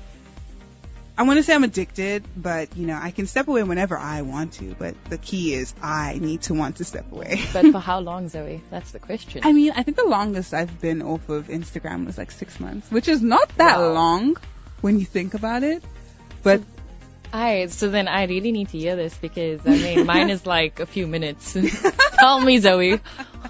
I 1.16 1.23
want 1.25 1.38
to 1.38 1.43
say 1.43 1.55
I'm 1.55 1.64
addicted, 1.64 2.25
but 2.37 2.77
you 2.77 2.87
know, 2.87 2.99
I 3.01 3.11
can 3.11 3.27
step 3.27 3.49
away 3.49 3.62
whenever 3.62 3.99
I 3.99 4.23
want 4.23 4.55
to, 4.55 4.75
but 4.79 4.95
the 5.11 5.19
key 5.19 5.53
is 5.55 5.75
I 5.83 6.19
need 6.19 6.43
to 6.43 6.55
want 6.55 6.77
to 6.77 6.85
step 6.85 7.12
away. 7.12 7.43
but 7.53 7.66
for 7.73 7.79
how 7.90 8.01
long, 8.01 8.29
Zoe? 8.29 8.62
That's 8.71 8.93
the 8.93 9.01
question. 9.01 9.43
I 9.45 9.53
mean, 9.53 9.73
I 9.77 9.83
think 9.83 9.97
the 9.97 10.09
longest 10.09 10.55
I've 10.55 10.81
been 10.81 11.03
off 11.03 11.29
of 11.29 11.49
Instagram 11.49 12.07
was 12.07 12.16
like 12.16 12.31
six 12.31 12.59
months, 12.59 12.90
which 12.90 13.09
is 13.09 13.21
not 13.21 13.49
that 13.57 13.79
wow. 13.79 13.93
long 13.93 14.37
when 14.81 14.99
you 14.99 15.07
think 15.07 15.35
about 15.35 15.62
it. 15.62 15.83
But 16.43 16.62
Alright, 17.33 17.71
so 17.71 17.88
then 17.88 18.09
I 18.09 18.25
really 18.25 18.51
need 18.51 18.71
to 18.71 18.79
hear 18.79 18.97
this 18.97 19.16
because 19.16 19.61
I 19.64 19.71
mean 19.71 20.07
mine 20.07 20.31
is 20.31 20.47
like 20.47 20.81
a 20.81 20.87
few 20.87 21.07
minutes. 21.07 21.57
Tell 22.19 22.40
me, 22.40 22.59
Zoe. 22.59 23.01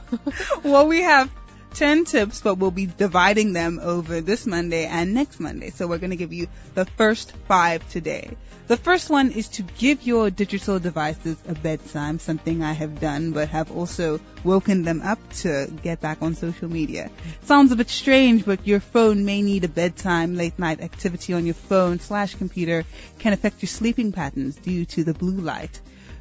well, 0.63 0.87
we 0.87 1.01
have 1.01 1.31
10 1.75 2.05
tips, 2.05 2.41
but 2.41 2.57
we'll 2.57 2.71
be 2.71 2.87
dividing 2.87 3.53
them 3.53 3.81
over 3.83 4.21
this 4.21 4.47
Monday 4.47 4.87
and 4.87 5.15
next 5.15 5.41
Monday. 5.41 5.71
So 5.71 5.87
we're 5.87 5.99
going 5.99 6.11
to 6.11 6.17
give 6.17 6.33
you 6.33 6.49
the 6.75 6.85
first 6.85 7.33
five 7.49 7.89
today. 7.91 8.37
The 8.67 8.77
first 8.77 9.11
one 9.11 9.33
is 9.33 9.49
to 9.49 9.63
give 9.63 10.07
your 10.07 10.31
digital 10.31 10.79
devices 10.79 11.37
a 11.49 11.55
bedtime, 11.55 12.21
something 12.21 12.63
I 12.63 12.73
have 12.73 13.01
done, 13.01 13.33
but 13.33 13.49
have 13.49 13.73
also 13.73 14.21
woken 14.45 14.85
them 14.85 15.03
up 15.03 15.19
to 15.39 15.67
get 15.83 16.01
back 16.01 16.23
on 16.23 16.37
social 16.37 16.69
media. 16.69 17.11
Sounds 17.43 17.73
a 17.73 17.77
bit 17.77 17.91
strange, 17.91 18.45
but 18.45 18.67
your 18.67 18.79
phone 18.79 19.25
may 19.25 19.43
need 19.43 19.65
a 19.65 19.69
bedtime. 19.69 20.37
Late 20.37 20.59
night 20.59 20.81
activity 20.81 21.33
on 21.33 21.47
your 21.47 21.55
phone 21.55 21.99
slash 21.99 22.37
computer 22.37 22.85
can 23.19 23.33
affect 23.33 23.61
your 23.61 23.69
sleeping 23.69 24.13
patterns 24.13 24.55
due 24.55 24.85
to 24.85 25.03
the 25.03 25.15
blue 25.15 25.41
light. 25.41 25.81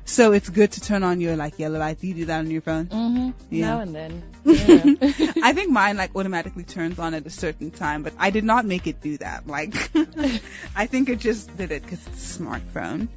So 0.10 0.32
it's 0.32 0.50
good 0.50 0.72
to 0.72 0.82
turn 0.82 1.04
on 1.04 1.22
your 1.22 1.36
like 1.36 1.60
yellow 1.60 1.78
light. 1.78 2.04
You 2.04 2.16
do 2.16 2.26
that 2.26 2.40
on 2.40 2.50
your 2.50 2.62
phone? 2.62 2.88
Mm-hmm. 2.88 3.30
Yeah. 3.52 3.66
Now 3.68 3.80
and 3.82 3.96
then. 3.96 4.24
Yeah. 4.44 5.34
I 5.44 5.54
think 5.54 5.70
mine 5.70 5.98
like 5.98 6.16
automatically 6.16 6.64
turns 6.64 6.98
on 6.98 7.14
at 7.14 7.28
a 7.28 7.30
certain 7.30 7.70
time, 7.70 8.02
but 8.02 8.14
I 8.18 8.32
did 8.32 8.44
not 8.44 8.66
make 8.66 8.88
it 8.88 9.02
do 9.02 9.18
that. 9.18 9.46
Like, 9.46 9.76
I 10.76 10.88
think 10.88 11.10
it 11.10 11.20
just 11.20 11.56
did 11.56 11.72
it 11.72 11.84
because 11.84 12.06
it's 12.08 12.38
a 12.38 12.40
smartphone. 12.40 13.08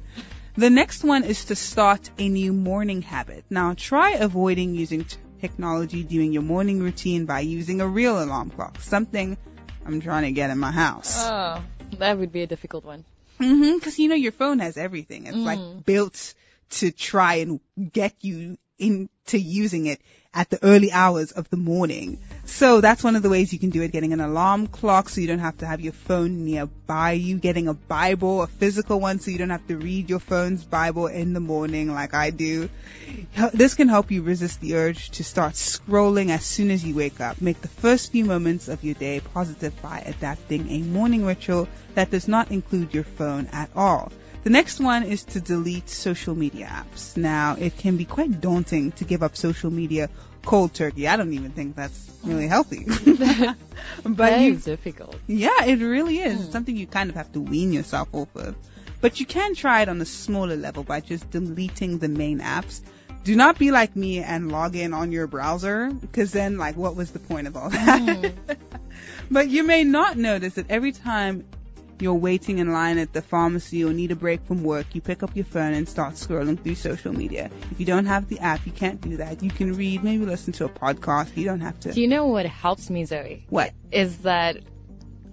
The 0.55 0.69
next 0.69 1.03
one 1.03 1.23
is 1.23 1.45
to 1.45 1.55
start 1.55 2.11
a 2.19 2.29
new 2.29 2.53
morning 2.53 3.01
habit. 3.01 3.43
Now 3.49 3.73
try 3.75 4.11
avoiding 4.11 4.75
using 4.75 5.07
technology 5.41 6.03
during 6.03 6.31
your 6.31 6.43
morning 6.43 6.79
routine 6.79 7.25
by 7.25 7.39
using 7.39 7.81
a 7.81 7.87
real 7.87 8.21
alarm 8.23 8.51
clock. 8.51 8.79
Something 8.81 9.35
I'm 9.83 9.99
trying 9.99 10.25
to 10.25 10.31
get 10.31 10.51
in 10.51 10.59
my 10.59 10.71
house. 10.71 11.17
Oh, 11.17 11.63
that 11.97 12.19
would 12.19 12.31
be 12.31 12.43
a 12.43 12.47
difficult 12.47 12.85
one. 12.85 13.03
Mm-hmm. 13.39 13.79
Cause 13.79 13.97
you 13.97 14.09
know 14.09 14.15
your 14.15 14.31
phone 14.31 14.59
has 14.59 14.77
everything. 14.77 15.25
It's 15.25 15.35
mm. 15.35 15.43
like 15.43 15.85
built 15.85 16.35
to 16.79 16.91
try 16.91 17.35
and 17.35 17.59
get 17.91 18.13
you 18.21 18.57
into 18.79 19.37
using 19.37 19.85
it 19.85 20.01
at 20.33 20.49
the 20.49 20.63
early 20.63 20.91
hours 20.91 21.31
of 21.31 21.47
the 21.51 21.57
morning. 21.57 22.17
So 22.45 22.81
that's 22.81 23.03
one 23.03 23.15
of 23.15 23.21
the 23.21 23.29
ways 23.29 23.53
you 23.53 23.59
can 23.59 23.69
do 23.69 23.83
it, 23.83 23.91
getting 23.91 24.13
an 24.13 24.19
alarm 24.19 24.65
clock 24.65 25.09
so 25.09 25.21
you 25.21 25.27
don't 25.27 25.39
have 25.39 25.59
to 25.59 25.67
have 25.67 25.79
your 25.79 25.93
phone 25.93 26.43
nearby 26.43 27.11
you, 27.11 27.37
getting 27.37 27.67
a 27.67 27.75
Bible, 27.75 28.41
a 28.41 28.47
physical 28.47 28.99
one 28.99 29.19
so 29.19 29.29
you 29.29 29.37
don't 29.37 29.51
have 29.51 29.67
to 29.67 29.77
read 29.77 30.09
your 30.09 30.19
phone's 30.19 30.63
Bible 30.63 31.05
in 31.05 31.33
the 31.33 31.39
morning 31.39 31.93
like 31.93 32.15
I 32.15 32.31
do. 32.31 32.69
This 33.53 33.75
can 33.75 33.89
help 33.89 34.09
you 34.09 34.23
resist 34.23 34.59
the 34.59 34.75
urge 34.75 35.11
to 35.11 35.23
start 35.23 35.53
scrolling 35.53 36.29
as 36.29 36.43
soon 36.43 36.71
as 36.71 36.83
you 36.83 36.95
wake 36.95 37.21
up. 37.21 37.39
Make 37.39 37.61
the 37.61 37.67
first 37.67 38.11
few 38.11 38.25
moments 38.25 38.67
of 38.67 38.83
your 38.83 38.95
day 38.95 39.21
positive 39.33 39.79
by 39.83 39.99
adapting 39.99 40.69
a 40.69 40.79
morning 40.79 41.25
ritual 41.25 41.67
that 41.93 42.09
does 42.09 42.27
not 42.27 42.49
include 42.49 42.93
your 42.93 43.03
phone 43.03 43.47
at 43.51 43.69
all. 43.75 44.11
The 44.43 44.49
next 44.49 44.81
one 44.81 45.03
is 45.03 45.23
to 45.25 45.39
delete 45.39 45.89
social 45.89 46.35
media 46.35 46.67
apps. 46.67 47.15
Now, 47.15 47.55
it 47.57 47.77
can 47.77 47.95
be 47.95 48.03
quite 48.03 48.41
daunting 48.41 48.91
to 48.93 49.05
give 49.05 49.23
up 49.23 49.37
social 49.37 49.71
media 49.71 50.09
cold 50.43 50.73
turkey. 50.73 51.07
I 51.07 51.15
don't 51.15 51.33
even 51.33 51.51
think 51.51 51.77
that's 51.77 52.11
really 52.23 52.47
healthy. 52.47 52.85
but 54.03 54.41
you, 54.41 54.57
difficult. 54.57 55.15
Yeah, 55.27 55.63
it 55.65 55.79
really 55.79 56.17
is. 56.19 56.41
Mm. 56.41 56.51
something 56.51 56.75
you 56.75 56.87
kind 56.87 57.09
of 57.09 57.15
have 57.15 57.31
to 57.33 57.39
wean 57.39 57.71
yourself 57.71 58.09
off 58.11 58.35
of. 58.35 58.55
But 58.99 59.19
you 59.21 59.25
can 59.25 59.55
try 59.55 59.81
it 59.81 59.89
on 59.89 60.01
a 60.01 60.05
smaller 60.05 60.57
level 60.57 60.83
by 60.83 60.99
just 60.99 61.29
deleting 61.29 61.99
the 61.99 62.09
main 62.09 62.39
apps. 62.39 62.81
Do 63.23 63.37
not 63.37 63.57
be 63.57 63.71
like 63.71 63.95
me 63.95 64.19
and 64.19 64.51
log 64.51 64.75
in 64.75 64.93
on 64.93 65.13
your 65.13 65.27
browser, 65.27 65.89
because 65.89 66.33
then, 66.33 66.57
like, 66.57 66.75
what 66.75 66.97
was 66.97 67.11
the 67.11 67.19
point 67.19 67.47
of 67.47 67.55
all 67.55 67.69
that? 67.69 68.01
Mm. 68.01 68.57
but 69.31 69.49
you 69.49 69.63
may 69.63 69.85
not 69.85 70.17
notice 70.17 70.55
that 70.55 70.69
every 70.69 70.91
time 70.91 71.45
you're 72.03 72.13
waiting 72.13 72.59
in 72.59 72.71
line 72.71 72.97
at 72.97 73.13
the 73.13 73.21
pharmacy 73.21 73.83
or 73.83 73.93
need 73.93 74.11
a 74.11 74.15
break 74.15 74.45
from 74.45 74.63
work, 74.63 74.87
you 74.93 75.01
pick 75.01 75.23
up 75.23 75.35
your 75.35 75.45
phone 75.45 75.73
and 75.73 75.87
start 75.87 76.15
scrolling 76.15 76.61
through 76.61 76.75
social 76.75 77.13
media. 77.13 77.49
If 77.71 77.79
you 77.79 77.85
don't 77.85 78.05
have 78.05 78.27
the 78.27 78.39
app, 78.39 78.65
you 78.65 78.71
can't 78.71 79.01
do 79.01 79.17
that. 79.17 79.41
You 79.41 79.49
can 79.49 79.73
read, 79.73 80.03
maybe 80.03 80.25
listen 80.25 80.53
to 80.53 80.65
a 80.65 80.69
podcast. 80.69 81.35
You 81.35 81.45
don't 81.45 81.61
have 81.61 81.79
to. 81.81 81.93
Do 81.93 82.01
you 82.01 82.07
know 82.07 82.27
what 82.27 82.45
helps 82.45 82.89
me, 82.89 83.05
Zoe? 83.05 83.45
What? 83.49 83.73
Is 83.91 84.17
that 84.19 84.57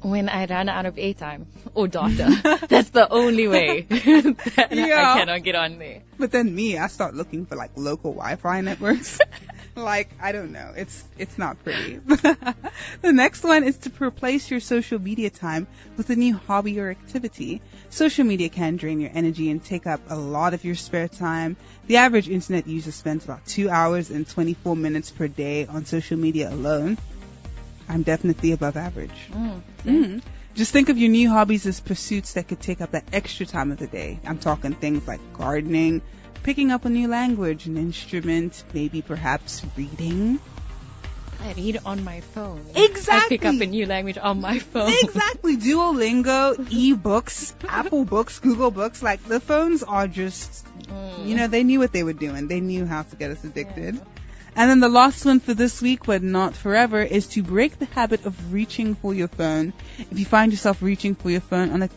when 0.03 0.29
I 0.29 0.47
run 0.47 0.69
out 0.69 0.87
of 0.87 0.97
airtime 0.97 1.47
oh, 1.67 1.83
or 1.83 1.89
data. 1.89 2.61
That's 2.69 2.91
the 2.91 3.09
only 3.11 3.49
way 3.49 3.83
that 3.89 4.69
yeah. 4.71 5.15
I 5.15 5.19
cannot 5.19 5.43
get 5.43 5.55
on 5.55 5.79
there. 5.79 6.03
But 6.19 6.33
then 6.33 6.55
me, 6.55 6.79
I 6.79 6.87
start 6.89 7.15
looking 7.15 7.47
for 7.47 7.57
like 7.57 7.73
local 7.77 8.13
Wi-Fi 8.13 8.61
networks. 8.63 9.19
like 9.81 10.11
I 10.21 10.33
don't 10.33 10.53
know. 10.53 10.73
It's 10.77 11.05
it's 11.19 11.37
not 11.39 11.63
pretty. 11.63 11.97
the 12.07 13.13
next 13.13 13.43
one 13.43 13.65
is 13.65 13.79
to 13.79 13.93
replace 14.03 14.51
your 14.51 14.61
social 14.61 14.99
media 14.99 15.31
time 15.31 15.67
with 15.97 16.11
a 16.11 16.17
new 16.17 16.37
hobby 16.37 16.79
or 16.81 16.91
activity. 16.91 17.61
Social 17.89 18.25
media 18.25 18.49
can 18.49 18.77
drain 18.77 19.01
your 19.01 19.11
energy 19.13 19.51
and 19.51 19.63
take 19.63 19.87
up 19.87 20.01
a 20.09 20.17
lot 20.17 20.55
of 20.55 20.65
your 20.65 20.75
spare 20.75 21.09
time. 21.09 21.57
The 21.87 21.99
average 21.99 22.29
internet 22.29 22.67
user 22.67 22.93
spends 22.93 23.25
about 23.25 23.45
2 23.47 23.69
hours 23.69 24.11
and 24.11 24.29
24 24.29 24.77
minutes 24.77 25.11
per 25.11 25.29
day 25.29 25.67
on 25.67 25.85
social 25.85 26.17
media 26.17 26.51
alone. 26.51 26.99
I'm 27.89 28.03
definitely 28.03 28.53
above 28.53 28.77
average. 28.77 29.29
Mm. 29.33 29.63
Mm. 29.85 30.23
Just 30.55 30.73
think 30.73 30.89
of 30.89 30.99
your 30.99 31.11
new 31.11 31.29
hobbies 31.29 31.67
as 31.67 31.81
pursuits 31.81 32.35
that 32.35 32.49
could 32.49 32.61
take 32.61 32.81
up 32.81 32.93
that 32.93 33.05
extra 33.13 33.47
time 33.47 33.73
of 33.73 33.79
the 33.79 33.87
day. 33.87 34.19
I'm 34.25 34.39
talking 34.39 34.75
things 34.75 35.07
like 35.07 35.21
gardening, 35.33 36.03
picking 36.43 36.71
up 36.71 36.85
a 36.85 36.91
new 36.91 37.09
language, 37.09 37.67
an 37.67 37.77
instrument, 37.77 38.65
maybe 38.73 39.03
perhaps 39.03 39.65
reading. 39.77 40.41
I 41.43 41.53
read 41.55 41.81
on 41.87 42.05
my 42.05 42.21
phone. 42.21 42.67
Exactly. 42.75 43.37
I 43.37 43.39
pick 43.39 43.45
up 43.47 43.61
a 43.61 43.67
new 43.67 43.87
language 43.87 44.19
on 44.19 44.41
my 44.41 44.59
phone. 44.59 44.93
Exactly. 45.03 45.57
Duolingo, 45.57 46.55
ebooks, 46.95 47.55
Apple 47.67 48.05
Books, 48.05 48.41
Google 48.41 48.71
Books. 48.71 49.03
Like 49.03 49.25
the 49.25 49.41
phones 49.41 49.83
are 49.83 50.07
just, 50.07 50.67
mm. 50.83 51.27
you 51.27 51.37
know, 51.37 51.47
they 51.47 51.65
knew 51.65 51.79
what 51.79 51.93
they 51.93 52.03
were 52.03 52.13
doing. 52.13 52.49
They 52.49 52.61
knew 52.61 52.85
how 52.85 53.03
to 53.03 53.17
get 53.17 53.31
us 53.31 53.43
addicted. 53.43 53.95
Yeah. 53.95 54.03
And 54.57 54.69
then 54.69 54.81
the 54.81 54.89
last 54.89 55.25
one 55.25 55.41
for 55.41 55.55
this 55.55 55.81
week, 55.81 56.05
but 56.05 56.23
not 56.23 56.55
forever, 56.55 57.01
is 57.01 57.29
to 57.29 57.43
break 57.43 57.79
the 57.79 57.87
habit 57.87 58.27
of 58.27 58.53
reaching 58.53 58.95
for 58.95 59.15
your 59.15 59.29
phone. 59.29 59.73
If 59.99 60.19
you 60.19 60.27
find 60.27 60.53
yourself 60.53 60.83
reaching 60.83 61.15
for 61.15 61.31
your 61.31 61.41
phone 61.41 61.71
on 61.71 61.83
a 61.83 61.89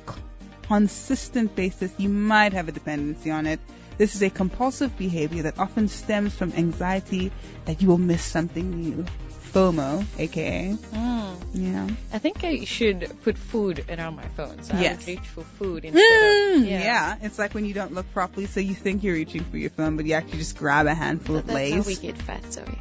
consistent 0.61 1.55
basis, 1.55 1.91
you 1.97 2.09
might 2.09 2.53
have 2.53 2.67
a 2.67 2.71
dependency 2.71 3.31
on 3.31 3.47
it. 3.47 3.59
This 3.97 4.15
is 4.15 4.23
a 4.23 4.29
compulsive 4.29 4.97
behavior 4.97 5.43
that 5.43 5.59
often 5.59 5.87
stems 5.87 6.33
from 6.33 6.53
anxiety 6.53 7.31
that 7.65 7.81
you 7.81 7.87
will 7.87 7.97
miss 7.97 8.23
something 8.23 8.69
new. 8.69 9.05
FOMO, 9.53 10.03
aka. 10.17 10.75
Mm. 10.91 11.35
Yeah. 11.53 11.87
I 12.11 12.17
think 12.17 12.43
I 12.43 12.63
should 12.63 13.15
put 13.23 13.37
food 13.37 13.85
around 13.87 14.15
my 14.15 14.27
phone, 14.29 14.63
so 14.63 14.75
yes. 14.75 14.93
I 14.93 14.97
would 14.97 15.07
reach 15.07 15.27
for 15.27 15.43
food 15.43 15.85
instead 15.85 16.01
mm, 16.01 16.55
of. 16.57 16.65
Yeah. 16.65 16.79
yeah. 16.79 17.17
it's 17.21 17.37
like 17.37 17.53
when 17.53 17.65
you 17.65 17.75
don't 17.75 17.93
look 17.93 18.11
properly, 18.13 18.47
so 18.47 18.59
you 18.59 18.73
think 18.73 19.03
you're 19.03 19.13
reaching 19.13 19.43
for 19.43 19.57
your 19.57 19.69
phone, 19.69 19.95
but 19.95 20.05
you 20.05 20.13
actually 20.13 20.39
just 20.39 20.57
grab 20.57 20.87
a 20.87 20.95
handful 20.95 21.35
but 21.35 21.43
of 21.45 21.53
Lay's. 21.53 21.73
That's 21.75 21.85
how 21.85 22.01
we 22.01 22.13
get 22.13 22.17
fat, 22.19 22.51
sorry. 22.51 22.79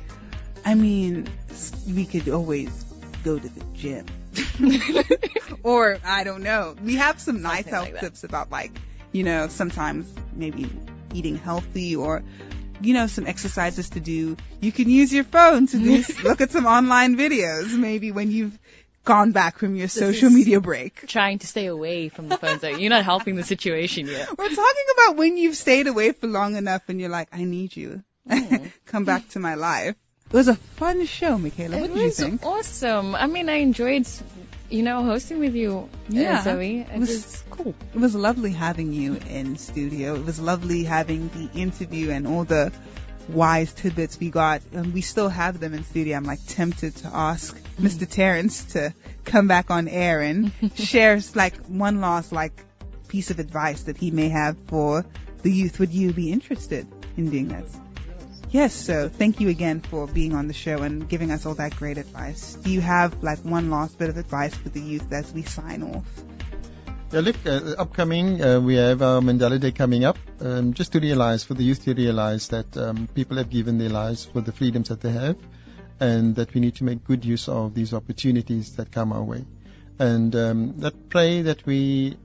I 0.64 0.74
mean, 0.74 1.28
we 1.86 2.06
could 2.06 2.30
always 2.30 2.84
go 3.22 3.38
to 3.38 3.48
the 3.48 3.64
gym. 3.74 4.06
or 5.62 5.98
I 6.04 6.24
don't 6.24 6.42
know. 6.42 6.74
We 6.82 6.96
have 6.96 7.20
some 7.20 7.42
nice 7.42 7.64
Something 7.64 7.72
health 7.72 7.92
like 7.92 8.00
tips 8.00 8.24
about 8.24 8.50
like, 8.50 8.72
you 9.12 9.24
know, 9.24 9.48
sometimes 9.48 10.10
maybe 10.32 10.70
eating 11.14 11.36
healthy 11.36 11.96
or 11.96 12.22
you 12.80 12.94
know, 12.94 13.06
some 13.06 13.26
exercises 13.26 13.90
to 13.90 14.00
do. 14.00 14.36
You 14.60 14.72
can 14.72 14.90
use 14.90 15.12
your 15.12 15.24
phone 15.24 15.66
to 15.68 15.78
do, 15.78 16.04
look 16.24 16.40
at 16.40 16.50
some 16.50 16.66
online 16.66 17.16
videos, 17.16 17.72
maybe 17.76 18.10
when 18.10 18.30
you've 18.30 18.58
gone 19.04 19.32
back 19.32 19.58
from 19.58 19.74
your 19.74 19.86
this 19.86 19.94
social 19.94 20.30
media 20.30 20.60
break. 20.60 21.06
Trying 21.06 21.38
to 21.40 21.46
stay 21.46 21.66
away 21.66 22.08
from 22.08 22.28
the 22.28 22.36
phone. 22.36 22.80
You're 22.80 22.90
not 22.90 23.04
helping 23.04 23.36
the 23.36 23.42
situation 23.42 24.06
yet. 24.06 24.36
We're 24.36 24.48
talking 24.48 24.86
about 24.94 25.16
when 25.16 25.36
you've 25.36 25.56
stayed 25.56 25.86
away 25.86 26.12
for 26.12 26.26
long 26.26 26.56
enough 26.56 26.82
and 26.88 27.00
you're 27.00 27.08
like, 27.08 27.28
I 27.32 27.44
need 27.44 27.76
you. 27.76 28.02
Mm. 28.28 28.70
Come 28.86 29.04
back 29.04 29.28
to 29.30 29.40
my 29.40 29.54
life. 29.54 29.96
It 30.26 30.32
was 30.36 30.48
a 30.48 30.54
fun 30.54 31.04
show, 31.04 31.36
Michaela. 31.36 31.78
What 31.78 31.90
it 31.90 31.94
did 31.94 32.02
you 32.04 32.10
think? 32.10 32.44
awesome. 32.44 33.14
I 33.14 33.26
mean, 33.26 33.48
I 33.48 33.56
enjoyed 33.56 34.06
you 34.72 34.82
know, 34.82 35.04
hosting 35.04 35.38
with 35.38 35.54
you, 35.54 35.78
uh, 35.78 35.88
yeah, 36.08 36.42
Zoe. 36.42 36.80
It, 36.80 36.88
it 36.94 36.98
was, 36.98 37.08
was, 37.08 37.44
cool. 37.50 37.74
It 37.94 37.98
was 37.98 38.14
lovely 38.14 38.52
having 38.52 38.92
you 38.92 39.18
in 39.28 39.56
studio. 39.58 40.14
It 40.14 40.24
was 40.24 40.40
lovely 40.40 40.84
having 40.84 41.28
the 41.28 41.60
interview 41.60 42.10
and 42.10 42.26
all 42.26 42.44
the 42.44 42.72
wise 43.28 43.72
tidbits 43.72 44.18
we 44.18 44.30
got. 44.30 44.62
And 44.72 44.94
we 44.94 45.02
still 45.02 45.28
have 45.28 45.60
them 45.60 45.74
in 45.74 45.84
studio. 45.84 46.16
I'm 46.16 46.24
like 46.24 46.40
tempted 46.46 46.96
to 46.96 47.10
ask 47.12 47.56
Mr. 47.78 48.08
Terence 48.08 48.64
to 48.72 48.94
come 49.24 49.46
back 49.46 49.70
on 49.70 49.88
air 49.88 50.20
and 50.22 50.52
share 50.76 51.20
like 51.34 51.54
one 51.66 52.00
last 52.00 52.32
like 52.32 52.64
piece 53.08 53.30
of 53.30 53.38
advice 53.38 53.82
that 53.84 53.98
he 53.98 54.10
may 54.10 54.30
have 54.30 54.56
for 54.68 55.04
the 55.42 55.52
youth. 55.52 55.78
Would 55.80 55.92
you 55.92 56.14
be 56.14 56.32
interested 56.32 56.86
in 57.18 57.30
doing 57.30 57.48
that? 57.48 57.64
Yes, 58.52 58.74
so 58.74 59.08
thank 59.08 59.40
you 59.40 59.48
again 59.48 59.80
for 59.80 60.06
being 60.06 60.34
on 60.34 60.46
the 60.46 60.52
show 60.52 60.82
and 60.82 61.08
giving 61.08 61.30
us 61.30 61.46
all 61.46 61.54
that 61.54 61.74
great 61.74 61.96
advice. 61.96 62.52
Do 62.56 62.70
you 62.70 62.82
have 62.82 63.22
like 63.22 63.38
one 63.38 63.70
last 63.70 63.96
bit 63.98 64.10
of 64.10 64.18
advice 64.18 64.54
for 64.54 64.68
the 64.68 64.78
youth 64.78 65.10
as 65.10 65.32
we 65.32 65.42
sign 65.42 65.82
off? 65.82 66.04
Yeah, 67.12 67.20
look, 67.20 67.36
uh, 67.46 67.76
upcoming, 67.78 68.42
uh, 68.44 68.60
we 68.60 68.74
have 68.74 69.00
our 69.00 69.22
Mandela 69.22 69.58
Day 69.58 69.72
coming 69.72 70.04
up. 70.04 70.18
Um, 70.38 70.74
just 70.74 70.92
to 70.92 71.00
realize, 71.00 71.44
for 71.44 71.54
the 71.54 71.62
youth 71.62 71.82
to 71.84 71.94
realize 71.94 72.48
that 72.48 72.76
um, 72.76 73.08
people 73.14 73.38
have 73.38 73.48
given 73.48 73.78
their 73.78 73.88
lives 73.88 74.26
for 74.26 74.42
the 74.42 74.52
freedoms 74.52 74.90
that 74.90 75.00
they 75.00 75.12
have, 75.12 75.38
and 75.98 76.36
that 76.36 76.52
we 76.52 76.60
need 76.60 76.74
to 76.76 76.84
make 76.84 77.04
good 77.04 77.24
use 77.24 77.48
of 77.48 77.72
these 77.72 77.94
opportunities 77.94 78.76
that 78.76 78.92
come 78.92 79.14
our 79.14 79.22
way. 79.22 79.46
And 79.98 80.36
um, 80.36 80.78
that 80.80 81.08
pray 81.08 81.40
that 81.40 81.64
we 81.64 82.18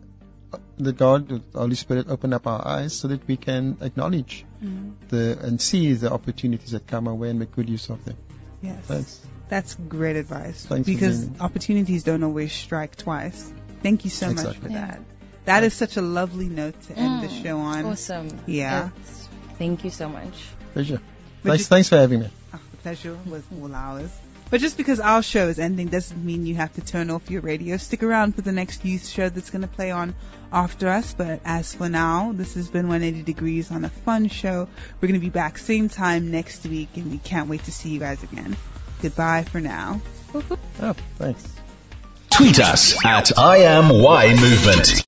that 0.78 0.98
God, 0.98 1.28
the 1.28 1.42
Holy 1.54 1.76
Spirit, 1.76 2.08
open 2.10 2.34
up 2.34 2.48
our 2.48 2.68
eyes 2.68 2.98
so 2.98 3.08
that 3.08 3.28
we 3.28 3.38
can 3.38 3.78
acknowledge 3.82 4.46
mm. 4.64 4.94
the 5.10 5.38
and 5.42 5.62
see 5.62 5.94
the 5.94 6.12
opportunities 6.12 6.72
that 6.72 6.88
come 6.88 7.08
our 7.08 7.14
way 7.14 7.30
and 7.30 7.40
make 7.40 7.52
good 7.52 7.70
use 7.70 7.90
of 7.90 8.04
them. 8.06 8.18
Yes, 8.62 8.86
Thanks. 8.86 9.22
that's 9.50 9.76
great 9.76 10.16
advice. 10.16 10.66
Thanks 10.66 10.86
because 10.86 11.30
opportunities 11.40 12.04
don't 12.04 12.24
always 12.24 12.54
strike 12.54 12.96
twice. 12.96 13.52
Thank 13.84 14.04
you 14.04 14.10
so 14.10 14.30
exactly. 14.30 14.54
much 14.54 14.62
for 14.62 14.70
that. 14.70 15.00
That 15.46 15.64
is 15.64 15.74
such 15.74 15.96
a 15.96 16.02
lovely 16.02 16.50
note 16.50 16.80
to 16.84 16.94
end 16.94 17.22
mm. 17.24 17.30
the 17.30 17.44
show 17.44 17.58
on. 17.60 17.86
Awesome. 17.86 18.28
Yeah. 18.48 18.90
It's, 18.98 19.30
thank 19.58 19.86
you 19.86 19.92
so 19.92 20.10
much. 20.10 20.34
Pleasure. 20.74 21.00
Thanks, 21.44 21.68
thanks 21.68 21.90
for 21.90 21.98
having 21.98 22.22
me. 22.22 22.30
Oh, 22.54 22.60
pleasure 22.82 23.18
was 23.26 23.44
all 23.62 23.74
ours. 23.74 24.12
But 24.50 24.62
just 24.62 24.78
because 24.78 25.00
our 25.00 25.22
show 25.22 25.50
is 25.50 25.60
ending 25.60 25.88
doesn't 25.88 26.24
mean 26.24 26.46
you 26.46 26.56
have 26.56 26.74
to 26.74 26.82
turn 26.82 27.10
off 27.10 27.30
your 27.30 27.42
radio. 27.42 27.76
Stick 27.78 28.02
around 28.02 28.36
for 28.36 28.42
the 28.42 28.54
next 28.54 28.86
youth 28.86 29.08
show 29.08 29.28
that's 29.28 29.50
going 29.50 29.64
to 29.64 29.68
play 29.68 29.92
on 29.92 30.16
after 30.54 30.88
us. 30.88 31.14
But 31.14 31.42
as 31.44 31.74
for 31.74 31.90
now, 31.90 32.32
this 32.34 32.54
has 32.56 32.70
been 32.70 32.88
180 32.88 33.24
Degrees 33.24 33.72
on 33.72 33.84
a 33.84 33.90
fun 33.90 34.30
show. 34.30 34.70
We're 35.02 35.08
going 35.08 35.20
to 35.20 35.26
be 35.26 35.30
back 35.30 35.58
same 35.58 35.90
time 35.90 36.32
next 36.32 36.66
week, 36.66 36.90
and 36.96 37.12
we 37.12 37.18
can't 37.18 37.50
wait 37.50 37.64
to 37.66 37.72
see 37.72 37.90
you 37.90 38.00
guys 38.00 38.24
again. 38.24 38.56
Goodbye 39.02 39.44
for 39.44 39.60
now. 39.60 40.02
Oh, 40.34 40.96
thanks. 41.18 41.46
Tweet 42.30 42.60
us 42.60 43.04
at 43.06 43.38
I 43.38 43.58
am 43.58 44.02
Y 44.02 44.30
Movement. 44.30 45.08